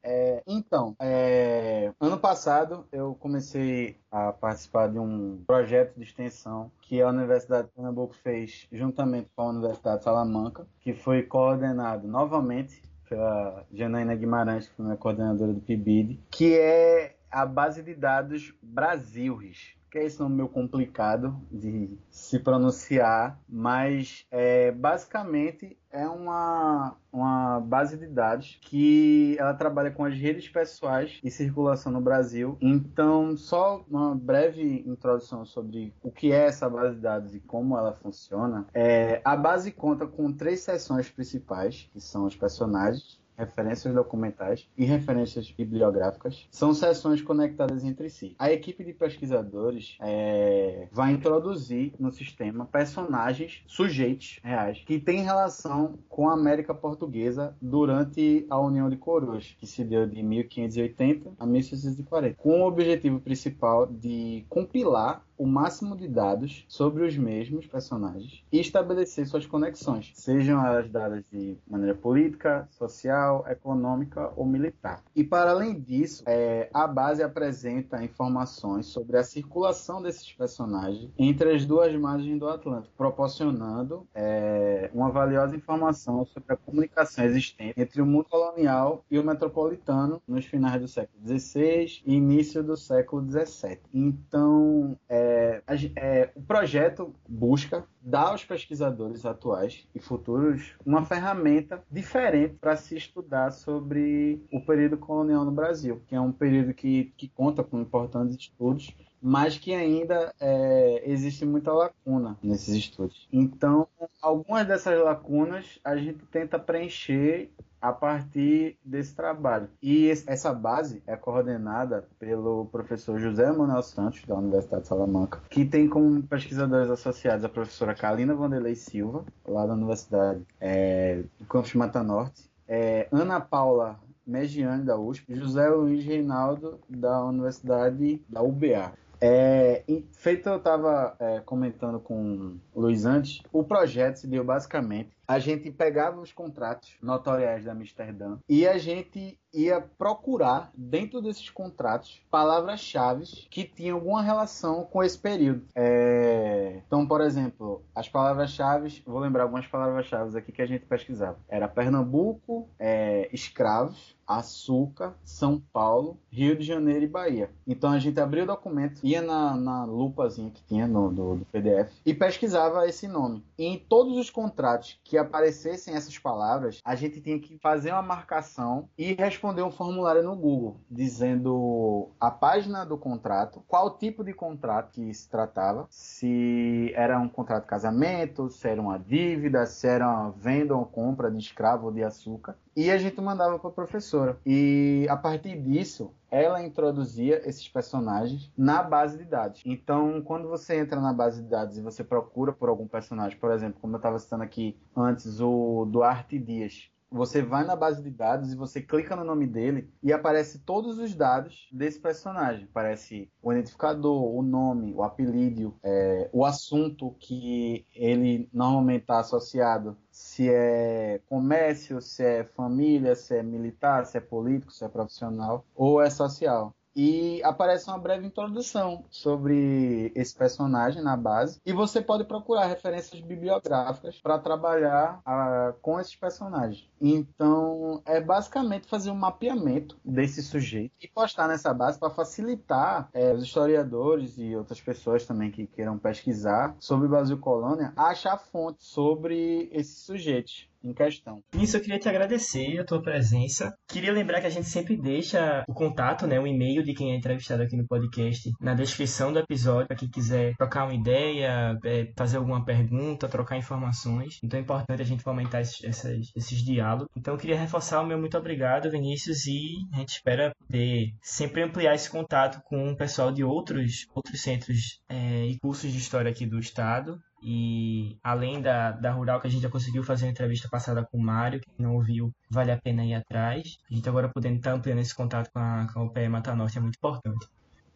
É, 0.04 0.42
então, 0.46 0.96
é, 1.00 1.92
ano 2.00 2.18
passado 2.18 2.86
eu 2.90 3.14
comecei 3.14 3.96
a 4.10 4.32
participar 4.32 4.88
de 4.88 4.98
um 4.98 5.42
projeto 5.46 5.94
de 5.96 6.02
extensão 6.02 6.70
que 6.80 7.00
a 7.00 7.08
Universidade 7.08 7.68
de 7.68 7.74
Pernambuco 7.74 8.14
fez 8.14 8.66
juntamente 8.72 9.30
com 9.36 9.42
a 9.42 9.50
Universidade 9.50 9.98
de 9.98 10.04
Salamanca, 10.04 10.66
que 10.80 10.92
foi 10.92 11.22
coordenado 11.22 12.08
novamente 12.08 12.82
pela 13.08 13.64
Janaína 13.72 14.14
Guimarães, 14.14 14.68
que 14.68 14.74
foi 14.74 14.84
minha 14.84 14.96
coordenadora 14.96 15.52
do 15.52 15.60
PIBID, 15.60 16.18
que 16.30 16.58
é 16.58 17.14
a 17.30 17.46
base 17.46 17.82
de 17.82 17.94
dados 17.94 18.52
Brasilris 18.60 19.76
que 19.92 19.98
é 19.98 20.06
esse 20.06 20.18
nome 20.18 20.36
meio 20.36 20.48
complicado 20.48 21.38
de 21.50 21.98
se 22.08 22.38
pronunciar, 22.38 23.38
mas 23.46 24.26
é, 24.30 24.72
basicamente 24.72 25.76
é 25.90 26.08
uma, 26.08 26.96
uma 27.12 27.60
base 27.60 27.98
de 27.98 28.06
dados 28.06 28.58
que 28.62 29.36
ela 29.38 29.52
trabalha 29.52 29.90
com 29.90 30.06
as 30.06 30.14
redes 30.14 30.48
pessoais 30.48 31.20
e 31.22 31.30
circulação 31.30 31.92
no 31.92 32.00
Brasil. 32.00 32.56
Então, 32.62 33.36
só 33.36 33.84
uma 33.86 34.14
breve 34.14 34.82
introdução 34.86 35.44
sobre 35.44 35.92
o 36.02 36.10
que 36.10 36.32
é 36.32 36.46
essa 36.46 36.70
base 36.70 36.94
de 36.94 37.02
dados 37.02 37.34
e 37.34 37.40
como 37.40 37.76
ela 37.76 37.92
funciona. 37.92 38.66
É, 38.72 39.20
a 39.22 39.36
base 39.36 39.70
conta 39.70 40.06
com 40.06 40.32
três 40.32 40.60
seções 40.60 41.10
principais, 41.10 41.90
que 41.92 42.00
são 42.00 42.24
os 42.24 42.34
personagens, 42.34 43.20
referências 43.42 43.92
documentais 43.92 44.68
e 44.76 44.84
referências 44.84 45.50
bibliográficas 45.50 46.46
são 46.50 46.72
seções 46.72 47.20
conectadas 47.20 47.84
entre 47.84 48.08
si. 48.08 48.34
A 48.38 48.52
equipe 48.52 48.84
de 48.84 48.92
pesquisadores 48.92 49.96
é, 50.00 50.88
vai 50.92 51.12
introduzir 51.12 51.92
no 51.98 52.10
sistema 52.10 52.66
personagens, 52.66 53.62
sujeitos 53.66 54.38
reais, 54.42 54.82
que 54.86 54.98
têm 54.98 55.22
relação 55.22 55.98
com 56.08 56.28
a 56.28 56.34
América 56.34 56.74
Portuguesa 56.74 57.56
durante 57.60 58.46
a 58.48 58.58
União 58.60 58.88
de 58.88 58.96
Coroas, 58.96 59.56
que 59.58 59.66
se 59.66 59.82
deu 59.84 60.06
de 60.06 60.22
1580 60.22 61.32
a 61.38 61.46
1640, 61.46 62.36
com 62.36 62.62
o 62.62 62.66
objetivo 62.66 63.20
principal 63.20 63.86
de 63.86 64.44
compilar 64.48 65.24
o 65.36 65.46
máximo 65.46 65.96
de 65.96 66.08
dados 66.08 66.64
sobre 66.68 67.04
os 67.04 67.16
mesmos 67.16 67.66
personagens 67.66 68.44
e 68.52 68.60
estabelecer 68.60 69.26
suas 69.26 69.46
conexões, 69.46 70.12
sejam 70.14 70.64
elas 70.64 70.90
dadas 70.90 71.24
de 71.30 71.56
maneira 71.66 71.94
política, 71.94 72.68
social, 72.70 73.44
econômica 73.48 74.32
ou 74.36 74.46
militar. 74.46 75.02
E 75.14 75.24
para 75.24 75.50
além 75.50 75.78
disso, 75.80 76.22
é, 76.26 76.68
a 76.72 76.86
base 76.86 77.22
apresenta 77.22 78.02
informações 78.02 78.86
sobre 78.86 79.16
a 79.16 79.24
circulação 79.24 80.02
desses 80.02 80.32
personagens 80.32 81.10
entre 81.18 81.54
as 81.54 81.64
duas 81.64 81.94
margens 81.94 82.38
do 82.38 82.48
Atlântico, 82.48 82.94
proporcionando 82.96 84.06
é, 84.14 84.90
uma 84.92 85.10
valiosa 85.10 85.56
informação 85.56 86.24
sobre 86.26 86.52
a 86.52 86.56
comunicação 86.56 87.24
existente 87.24 87.74
entre 87.76 88.00
o 88.00 88.06
mundo 88.06 88.26
colonial 88.28 89.04
e 89.10 89.18
o 89.18 89.24
metropolitano 89.24 90.22
nos 90.26 90.44
finais 90.44 90.80
do 90.80 90.88
século 90.88 91.22
XVI 91.26 92.02
e 92.04 92.14
início 92.14 92.62
do 92.62 92.76
século 92.76 93.24
XVII. 93.28 93.78
Então, 93.92 94.96
é, 95.08 95.21
é, 95.22 95.62
é, 95.96 96.30
o 96.34 96.42
projeto 96.42 97.14
busca 97.28 97.84
dar 98.00 98.28
aos 98.28 98.44
pesquisadores 98.44 99.24
atuais 99.24 99.86
e 99.94 100.00
futuros 100.00 100.74
uma 100.84 101.04
ferramenta 101.04 101.82
diferente 101.90 102.54
para 102.60 102.76
se 102.76 102.96
estudar 102.96 103.50
sobre 103.50 104.42
o 104.52 104.60
período 104.60 104.96
colonial 104.96 105.44
no 105.44 105.52
Brasil, 105.52 106.02
que 106.06 106.14
é 106.14 106.20
um 106.20 106.32
período 106.32 106.74
que, 106.74 107.12
que 107.16 107.28
conta 107.28 107.62
com 107.62 107.80
importantes 107.80 108.36
estudos, 108.36 108.94
mas 109.20 109.56
que 109.56 109.72
ainda 109.72 110.34
é, 110.40 111.02
existe 111.06 111.44
muita 111.44 111.72
lacuna 111.72 112.36
nesses 112.42 112.74
estudos. 112.74 113.28
Então, 113.32 113.86
algumas 114.20 114.66
dessas 114.66 115.00
lacunas 115.00 115.78
a 115.84 115.96
gente 115.96 116.24
tenta 116.26 116.58
preencher 116.58 117.50
a 117.82 117.92
partir 117.92 118.78
desse 118.84 119.12
trabalho. 119.14 119.68
E 119.82 120.08
essa 120.08 120.54
base 120.54 121.02
é 121.04 121.16
coordenada 121.16 122.06
pelo 122.16 122.66
professor 122.66 123.18
José 123.18 123.50
Manuel 123.50 123.82
Santos, 123.82 124.24
da 124.24 124.36
Universidade 124.36 124.82
de 124.82 124.88
Salamanca, 124.88 125.40
que 125.50 125.64
tem 125.64 125.88
como 125.88 126.22
pesquisadores 126.22 126.88
associados 126.88 127.44
a 127.44 127.48
professora 127.48 127.92
Kalina 127.92 128.34
Vanderlei 128.34 128.76
Silva, 128.76 129.24
lá 129.44 129.66
da 129.66 129.74
Universidade 129.74 130.46
é, 130.60 131.24
do 131.40 131.44
Campus 131.46 131.74
Mata 131.74 132.04
Norte, 132.04 132.48
é, 132.68 133.08
Ana 133.10 133.40
Paula 133.40 133.98
Megiani, 134.24 134.84
da 134.84 134.96
USP, 134.96 135.34
José 135.34 135.68
Luiz 135.68 136.04
Reinaldo, 136.04 136.78
da 136.88 137.24
Universidade 137.24 138.22
da 138.28 138.42
UBA. 138.42 138.92
É, 139.20 139.84
feito 140.12 140.48
eu 140.48 140.56
estava 140.56 141.14
é, 141.18 141.40
comentando 141.40 142.00
com 142.00 142.56
o 142.74 142.80
Luiz 142.80 143.04
antes, 143.04 143.40
o 143.52 143.62
projeto 143.62 144.16
se 144.16 144.26
deu 144.26 144.42
basicamente 144.42 145.10
a 145.26 145.38
gente 145.38 145.70
pegava 145.70 146.20
os 146.20 146.32
contratos 146.32 146.96
notoriais 147.02 147.64
da 147.64 147.72
Amsterdã 147.72 148.38
e 148.48 148.66
a 148.66 148.78
gente 148.78 149.38
ia 149.52 149.80
procurar 149.80 150.70
dentro 150.74 151.20
desses 151.20 151.50
contratos 151.50 152.22
palavras-chave 152.30 153.24
que 153.50 153.64
tinham 153.64 153.98
alguma 153.98 154.22
relação 154.22 154.84
com 154.84 155.02
esse 155.02 155.18
período. 155.18 155.66
É... 155.74 156.80
Então, 156.86 157.06
por 157.06 157.20
exemplo, 157.20 157.82
as 157.94 158.08
palavras-chave, 158.08 159.02
vou 159.06 159.20
lembrar 159.20 159.42
algumas 159.42 159.66
palavras-chave 159.66 160.38
aqui 160.38 160.52
que 160.52 160.62
a 160.62 160.66
gente 160.66 160.86
pesquisava. 160.86 161.38
Era 161.48 161.68
Pernambuco, 161.68 162.68
é, 162.78 163.28
escravos, 163.32 164.16
açúcar, 164.26 165.14
São 165.24 165.60
Paulo, 165.72 166.18
Rio 166.30 166.56
de 166.56 166.64
Janeiro 166.64 167.04
e 167.04 167.08
Bahia. 167.08 167.50
Então 167.66 167.90
a 167.90 167.98
gente 167.98 168.18
abria 168.20 168.44
o 168.44 168.46
documento, 168.46 169.00
ia 169.04 169.20
na, 169.20 169.54
na 169.56 169.84
lupazinha 169.84 170.50
que 170.50 170.62
tinha 170.62 170.86
no 170.86 171.12
do, 171.12 171.36
do, 171.36 171.44
PDF 171.46 171.92
e 172.04 172.14
pesquisava 172.14 172.86
esse 172.86 173.06
nome. 173.06 173.44
E 173.58 173.64
em 173.64 173.78
todos 173.78 174.16
os 174.16 174.30
contratos 174.30 174.98
que 175.04 175.18
aparecessem 175.22 175.94
essas 175.94 176.18
palavras, 176.18 176.80
a 176.84 176.94
gente 176.94 177.20
tinha 177.20 177.38
que 177.38 177.58
fazer 177.58 177.92
uma 177.92 178.02
marcação 178.02 178.88
e 178.96 179.14
responder 179.14 179.62
um 179.62 179.70
formulário 179.70 180.22
no 180.22 180.36
Google 180.36 180.80
dizendo 180.90 182.10
a 182.20 182.30
página 182.30 182.84
do 182.84 182.96
contrato, 182.96 183.62
qual 183.66 183.96
tipo 183.96 184.22
de 184.24 184.32
contrato 184.32 184.92
que 184.92 185.12
se 185.14 185.28
tratava, 185.28 185.86
se 185.90 186.92
era 186.94 187.18
um 187.18 187.28
contrato 187.28 187.62
de 187.62 187.68
casamento, 187.68 188.48
se 188.50 188.68
era 188.68 188.80
uma 188.80 188.98
dívida, 188.98 189.66
se 189.66 189.86
era 189.86 190.08
uma 190.08 190.30
venda 190.30 190.76
ou 190.76 190.84
compra 190.84 191.30
de 191.30 191.38
escravo 191.38 191.86
ou 191.86 191.92
de 191.92 192.02
açúcar 192.02 192.56
e 192.74 192.90
a 192.90 192.98
gente 192.98 193.20
mandava 193.20 193.58
para 193.58 193.70
a 193.70 193.72
professora. 193.72 194.38
E 194.44 195.06
a 195.08 195.16
partir 195.16 195.60
disso, 195.60 196.12
ela 196.32 196.64
introduzia 196.64 197.46
esses 197.46 197.68
personagens 197.68 198.50
na 198.56 198.82
base 198.82 199.18
de 199.18 199.24
dados. 199.24 199.62
Então, 199.66 200.22
quando 200.22 200.48
você 200.48 200.78
entra 200.78 200.98
na 200.98 201.12
base 201.12 201.42
de 201.42 201.48
dados 201.50 201.76
e 201.76 201.82
você 201.82 202.02
procura 202.02 202.54
por 202.54 202.70
algum 202.70 202.88
personagem, 202.88 203.38
por 203.38 203.52
exemplo, 203.52 203.78
como 203.78 203.94
eu 203.94 203.98
estava 203.98 204.18
citando 204.18 204.42
aqui 204.42 204.80
antes, 204.96 205.40
o 205.40 205.84
Duarte 205.84 206.38
Dias, 206.38 206.90
você 207.12 207.42
vai 207.42 207.64
na 207.64 207.76
base 207.76 208.02
de 208.02 208.10
dados 208.10 208.52
e 208.52 208.56
você 208.56 208.80
clica 208.80 209.14
no 209.14 209.24
nome 209.24 209.46
dele 209.46 209.92
e 210.02 210.12
aparece 210.12 210.60
todos 210.60 210.98
os 210.98 211.14
dados 211.14 211.68
desse 211.70 212.00
personagem. 212.00 212.64
Aparece 212.64 213.30
o 213.42 213.52
identificador, 213.52 214.34
o 214.34 214.42
nome, 214.42 214.94
o 214.94 215.02
apelido, 215.02 215.76
é, 215.82 216.30
o 216.32 216.44
assunto 216.44 217.14
que 217.20 217.86
ele 217.94 218.48
normalmente 218.52 219.02
está 219.02 219.20
associado. 219.20 219.96
Se 220.10 220.48
é 220.50 221.20
comércio, 221.28 222.00
se 222.00 222.24
é 222.24 222.44
família, 222.44 223.14
se 223.14 223.36
é 223.36 223.42
militar, 223.42 224.06
se 224.06 224.16
é 224.16 224.20
político, 224.20 224.72
se 224.72 224.84
é 224.84 224.88
profissional 224.88 225.64
ou 225.74 226.02
é 226.02 226.10
social 226.10 226.74
e 226.94 227.42
aparece 227.42 227.88
uma 227.88 227.98
breve 227.98 228.26
introdução 228.26 229.04
sobre 229.10 230.12
esse 230.14 230.34
personagem 230.34 231.02
na 231.02 231.16
base 231.16 231.60
e 231.64 231.72
você 231.72 232.00
pode 232.00 232.24
procurar 232.24 232.66
referências 232.66 233.20
bibliográficas 233.20 234.18
para 234.20 234.38
trabalhar 234.38 235.20
uh, 235.20 235.74
com 235.80 235.98
esses 235.98 236.14
personagens. 236.16 236.88
Então 237.00 238.02
é 238.04 238.20
basicamente 238.20 238.86
fazer 238.86 239.10
um 239.10 239.16
mapeamento 239.16 239.98
desse 240.04 240.42
sujeito 240.42 240.92
e 241.00 241.08
postar 241.08 241.48
nessa 241.48 241.72
base 241.72 241.98
para 241.98 242.10
facilitar 242.10 243.08
é, 243.12 243.32
os 243.32 243.42
historiadores 243.42 244.38
e 244.38 244.54
outras 244.54 244.80
pessoas 244.80 245.26
também 245.26 245.50
que 245.50 245.66
queiram 245.66 245.98
pesquisar 245.98 246.76
sobre 246.78 247.06
o 247.06 247.10
Brasil 247.10 247.38
Colônia 247.38 247.92
a 247.96 248.08
achar 248.08 248.38
fontes 248.38 248.86
sobre 248.86 249.68
esses 249.72 249.98
sujeitos 249.98 250.71
em 250.84 250.92
questão. 250.92 251.42
Nisso 251.54 251.76
eu 251.76 251.80
queria 251.80 251.98
te 251.98 252.08
agradecer 252.08 252.78
a 252.78 252.84
tua 252.84 253.02
presença. 253.02 253.74
Queria 253.88 254.12
lembrar 254.12 254.40
que 254.40 254.46
a 254.46 254.50
gente 254.50 254.68
sempre 254.68 254.96
deixa 254.96 255.64
o 255.68 255.74
contato, 255.74 256.26
né, 256.26 256.38
o 256.38 256.46
e-mail 256.46 256.82
de 256.82 256.94
quem 256.94 257.12
é 257.12 257.16
entrevistado 257.16 257.62
aqui 257.62 257.76
no 257.76 257.86
podcast 257.86 258.50
na 258.60 258.74
descrição 258.74 259.32
do 259.32 259.38
episódio 259.38 259.86
para 259.86 259.96
quem 259.96 260.08
quiser 260.08 260.54
trocar 260.56 260.84
uma 260.84 260.94
ideia, 260.94 261.78
é, 261.84 262.12
fazer 262.16 262.36
alguma 262.36 262.64
pergunta, 262.64 263.28
trocar 263.28 263.56
informações. 263.56 264.38
Então 264.42 264.58
é 264.58 264.62
importante 264.62 265.02
a 265.02 265.04
gente 265.04 265.22
fomentar 265.22 265.60
esses, 265.60 265.82
esses, 265.82 266.32
esses 266.34 266.64
diálogos. 266.64 267.08
Então 267.16 267.34
eu 267.34 267.38
queria 267.38 267.58
reforçar 267.58 268.00
o 268.00 268.06
meu 268.06 268.18
muito 268.18 268.36
obrigado, 268.36 268.90
Vinícius, 268.90 269.46
e 269.46 269.74
a 269.92 269.98
gente 269.98 270.10
espera 270.10 270.52
poder 270.66 271.12
sempre 271.20 271.62
ampliar 271.62 271.94
esse 271.94 272.10
contato 272.10 272.60
com 272.64 272.90
o 272.90 272.96
pessoal 272.96 273.32
de 273.32 273.44
outros, 273.44 274.06
outros 274.14 274.40
centros 274.40 275.00
é, 275.08 275.46
e 275.46 275.58
cursos 275.58 275.92
de 275.92 275.98
história 275.98 276.30
aqui 276.30 276.46
do 276.46 276.58
estado 276.58 277.18
e 277.42 278.16
além 278.22 278.60
da, 278.60 278.92
da 278.92 279.10
Rural, 279.10 279.40
que 279.40 279.48
a 279.48 279.50
gente 279.50 279.62
já 279.62 279.68
conseguiu 279.68 280.04
fazer 280.04 280.26
uma 280.26 280.30
entrevista 280.30 280.68
passada 280.70 281.04
com 281.04 281.18
o 281.18 281.22
Mário, 281.22 281.60
quem 281.60 281.74
não 281.78 281.96
ouviu, 281.96 282.32
vale 282.48 282.70
a 282.70 282.80
pena 282.80 283.04
ir 283.04 283.14
atrás. 283.14 283.78
A 283.90 283.94
gente 283.94 284.08
agora 284.08 284.28
podendo 284.28 284.56
estar 284.56 284.72
ampliando 284.72 285.00
esse 285.00 285.14
contato 285.14 285.50
com 285.52 285.58
a, 285.58 285.86
com 285.92 286.00
a 286.00 286.04
UPE 286.04 286.28
Mata 286.28 286.54
Norte 286.54 286.78
é 286.78 286.80
muito 286.80 286.96
importante. 286.96 287.46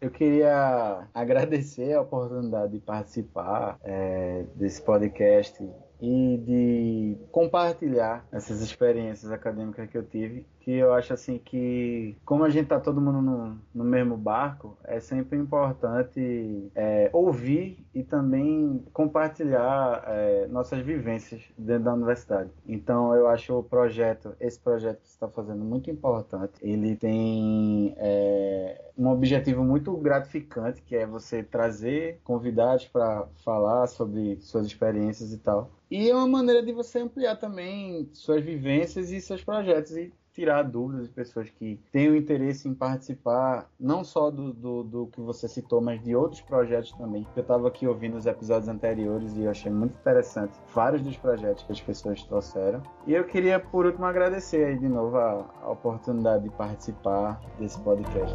Eu 0.01 0.11
queria 0.11 1.09
agradecer 1.15 1.95
a 1.95 2.03
oportunidade 2.03 2.73
de 2.73 2.81
participar 2.81 3.79
é, 3.83 4.45
desse 4.55 4.83
podcast 4.83 5.67
e 6.01 6.37
de 6.39 7.17
compartilhar 7.31 8.27
essas 8.31 8.61
experiências 8.61 9.33
acadêmicas 9.33 9.89
que 9.89 9.97
eu 9.97 10.05
tive, 10.05 10.47
que 10.67 10.73
eu 10.73 10.93
acho 10.93 11.13
assim 11.13 11.39
que 11.39 12.17
como 12.25 12.43
a 12.43 12.51
gente 12.51 12.67
tá 12.67 12.81
todo 12.81 13.01
mundo 13.01 13.23
no, 13.23 13.57
no 13.73 13.85
mesmo 13.85 14.17
barco, 14.17 14.77
é 14.83 14.99
sempre 14.99 15.39
importante 15.39 16.73
é, 16.75 17.09
ouvir 17.13 17.87
e 17.95 18.03
também 18.03 18.85
compartilhar 18.93 20.03
é, 20.09 20.49
nossas 20.49 20.81
vivências 20.81 21.41
dentro 21.57 21.85
da 21.85 21.95
universidade. 21.95 22.51
Então 22.67 23.15
eu 23.15 23.29
acho 23.29 23.57
o 23.57 23.63
projeto, 23.63 24.35
esse 24.41 24.59
projeto 24.59 25.03
que 25.03 25.09
você 25.09 25.15
está 25.15 25.29
fazendo 25.29 25.65
muito 25.65 25.89
importante. 25.89 26.55
Ele 26.61 26.97
tem 26.97 27.95
é, 27.97 28.91
um 28.99 29.09
objetivo 29.09 29.63
muito 29.63 29.97
gratificante, 29.97 30.83
que 30.83 30.97
é 30.97 31.07
você 31.07 31.45
trazer 31.45 32.19
convidados 32.25 32.87
para 32.89 33.29
falar 33.45 33.87
sobre 33.87 34.41
suas 34.41 34.67
experiências 34.67 35.33
e 35.33 35.39
tal. 35.39 35.71
E 35.89 36.11
é 36.11 36.15
uma 36.17 36.27
maneira 36.27 36.61
de 36.61 36.73
você 36.73 36.99
ampliar 36.99 37.37
também 37.37 38.11
suas 38.13 38.43
vivências 38.43 39.13
e 39.13 39.21
seus 39.21 39.45
projetos 39.45 39.97
e 39.97 40.13
tirar 40.37 40.63
dúvidas 40.65 41.09
de 41.09 41.15
pessoas 41.15 41.49
que 41.49 41.81
tenham 41.91 42.15
interesse 42.15 42.69
em 42.69 42.75
participar, 42.75 43.71
não 43.81 44.05
só 44.05 44.31
do, 44.31 44.53
do, 44.53 44.85
do 44.85 45.07
que 45.07 45.19
você 45.19 45.49
citou, 45.49 45.81
mas 45.81 46.03
de 46.03 46.15
outros 46.15 46.43
projetos 46.43 46.93
também. 46.93 47.27
Eu 47.35 47.41
estava 47.41 47.67
aqui 47.67 47.87
ouvindo 47.87 48.19
os 48.19 48.27
episódios 48.27 48.69
anteriores 48.69 49.35
e 49.35 49.45
eu 49.45 49.51
achei 49.51 49.73
muito 49.73 49.95
interessante 49.99 50.53
vários 50.75 51.01
dos 51.01 51.17
projetos 51.17 51.63
que 51.65 51.73
as 51.73 51.81
pessoas 51.81 52.23
trouxeram. 52.23 52.83
E 53.07 53.15
eu 53.15 53.25
queria, 53.25 53.59
por 53.59 53.87
último, 53.87 54.05
agradecer 54.05 54.67
aí 54.67 54.79
de 54.79 54.89
novo 54.89 55.17
a, 55.17 55.47
a 55.63 55.71
oportunidade 55.71 56.45
de 56.45 56.51
participar 56.51 57.41
desse 57.59 57.81
podcast. 57.81 58.35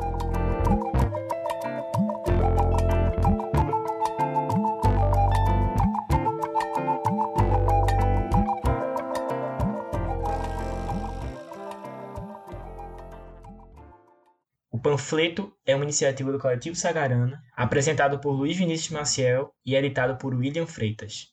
Panfleto 14.91 15.53
é 15.65 15.73
uma 15.73 15.85
iniciativa 15.85 16.33
do 16.33 16.37
Coletivo 16.37 16.75
Sagarana, 16.75 17.41
apresentado 17.55 18.19
por 18.19 18.33
Luiz 18.33 18.57
Vinícius 18.57 18.89
Maciel 18.89 19.55
e 19.65 19.73
editado 19.73 20.17
por 20.17 20.35
William 20.35 20.67
Freitas. 20.67 21.27